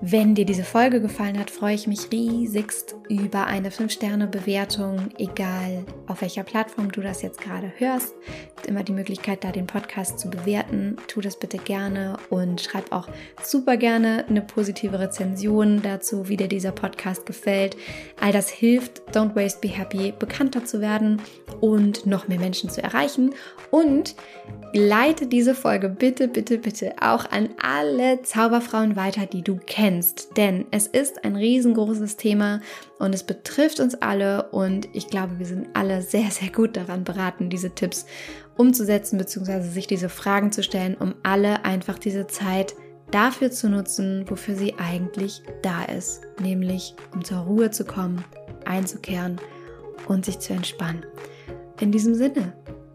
wenn 0.00 0.34
dir 0.36 0.44
diese 0.44 0.62
Folge 0.62 1.00
gefallen 1.00 1.38
hat, 1.38 1.50
freue 1.50 1.74
ich 1.74 1.88
mich 1.88 2.12
riesigst 2.12 2.94
über 3.08 3.46
eine 3.46 3.70
5-Sterne-Bewertung, 3.70 5.08
egal 5.18 5.84
auf 6.06 6.20
welcher 6.20 6.44
Plattform 6.44 6.92
du 6.92 7.00
das 7.00 7.22
jetzt 7.22 7.40
gerade 7.40 7.72
hörst. 7.78 8.14
Es 8.56 8.62
ist 8.62 8.66
immer 8.68 8.84
die 8.84 8.92
Möglichkeit, 8.92 9.42
da 9.42 9.50
den 9.50 9.66
Podcast 9.66 10.20
zu 10.20 10.30
bewerten. 10.30 10.96
Tu 11.08 11.20
das 11.20 11.38
bitte 11.38 11.58
gerne 11.58 12.16
und 12.30 12.60
schreib 12.60 12.92
auch 12.92 13.08
super 13.42 13.76
gerne 13.76 14.24
eine 14.28 14.40
positive 14.40 15.00
Rezension 15.00 15.82
dazu, 15.82 16.28
wie 16.28 16.36
dir 16.36 16.48
dieser 16.48 16.72
Podcast 16.72 17.26
gefällt. 17.26 17.76
All 18.20 18.32
das 18.32 18.48
hilft, 18.50 19.02
Don't 19.12 19.34
Waste 19.34 19.60
Be 19.60 19.68
Happy 19.68 20.12
bekannter 20.16 20.64
zu 20.64 20.80
werden 20.80 21.20
und 21.60 22.06
noch 22.06 22.28
mehr 22.28 22.38
Menschen 22.38 22.70
zu 22.70 22.82
erreichen. 22.82 23.34
Und 23.70 24.14
leite 24.72 25.26
diese 25.26 25.54
Folge 25.54 25.88
bitte, 25.88 26.28
bitte, 26.28 26.58
bitte 26.58 26.94
auch 27.00 27.30
an 27.30 27.48
alle 27.60 28.22
Zauberfrauen 28.22 28.94
weiter, 28.94 29.26
die 29.26 29.42
du 29.42 29.58
kennst 29.66 29.77
kennst, 29.78 30.36
denn 30.36 30.66
es 30.72 30.88
ist 30.88 31.24
ein 31.24 31.36
riesengroßes 31.36 32.16
Thema 32.16 32.60
und 32.98 33.14
es 33.14 33.22
betrifft 33.22 33.78
uns 33.78 33.94
alle 33.94 34.50
und 34.50 34.88
ich 34.92 35.06
glaube, 35.06 35.38
wir 35.38 35.46
sind 35.46 35.68
alle 35.74 36.02
sehr, 36.02 36.32
sehr 36.32 36.50
gut 36.50 36.76
daran 36.76 37.04
beraten, 37.04 37.48
diese 37.48 37.70
Tipps 37.70 38.04
umzusetzen 38.56 39.18
bzw. 39.18 39.60
sich 39.60 39.86
diese 39.86 40.08
Fragen 40.08 40.50
zu 40.50 40.64
stellen, 40.64 40.96
um 40.96 41.14
alle 41.22 41.64
einfach 41.64 41.96
diese 41.96 42.26
Zeit 42.26 42.74
dafür 43.12 43.52
zu 43.52 43.68
nutzen, 43.68 44.24
wofür 44.28 44.56
sie 44.56 44.74
eigentlich 44.78 45.42
da 45.62 45.84
ist, 45.84 46.22
nämlich 46.40 46.96
um 47.14 47.24
zur 47.24 47.38
Ruhe 47.38 47.70
zu 47.70 47.84
kommen, 47.84 48.24
einzukehren 48.64 49.40
und 50.08 50.24
sich 50.24 50.40
zu 50.40 50.54
entspannen. 50.54 51.06
In 51.80 51.92
diesem 51.92 52.16
Sinne 52.16 52.52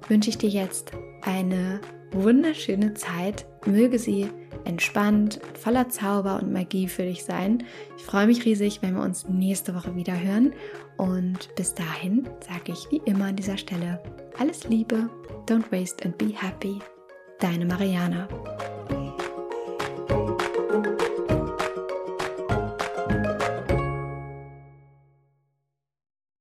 wünsche 0.10 0.30
ich 0.30 0.38
dir 0.38 0.50
jetzt 0.50 0.92
eine 1.22 1.80
wunderschöne 2.12 2.94
Zeit. 2.94 3.46
Möge 3.66 3.98
sie 3.98 4.28
entspannt, 4.66 5.40
voller 5.60 5.90
Zauber 5.90 6.40
und 6.42 6.52
Magie 6.52 6.88
für 6.88 7.04
dich 7.04 7.24
sein. 7.24 7.64
Ich 7.98 8.04
freue 8.04 8.28
mich 8.28 8.46
riesig, 8.46 8.82
wenn 8.82 8.96
wir 8.96 9.04
uns 9.04 9.28
nächste 9.28 9.76
Woche 9.76 9.96
wieder 9.96 10.20
hören. 10.20 10.54
Und 10.98 11.54
bis 11.56 11.74
dahin 11.74 12.28
sage 12.48 12.72
ich 12.72 12.88
wie 12.92 13.02
immer 13.06 13.26
an 13.26 13.36
dieser 13.36 13.58
Stelle 13.58 14.02
alles 14.40 14.68
Liebe, 14.68 15.10
don't 15.46 15.72
waste 15.72 16.04
and 16.06 16.18
be 16.18 16.34
happy. 16.34 16.80
Deine 17.40 17.66
Mariana. 17.66 18.28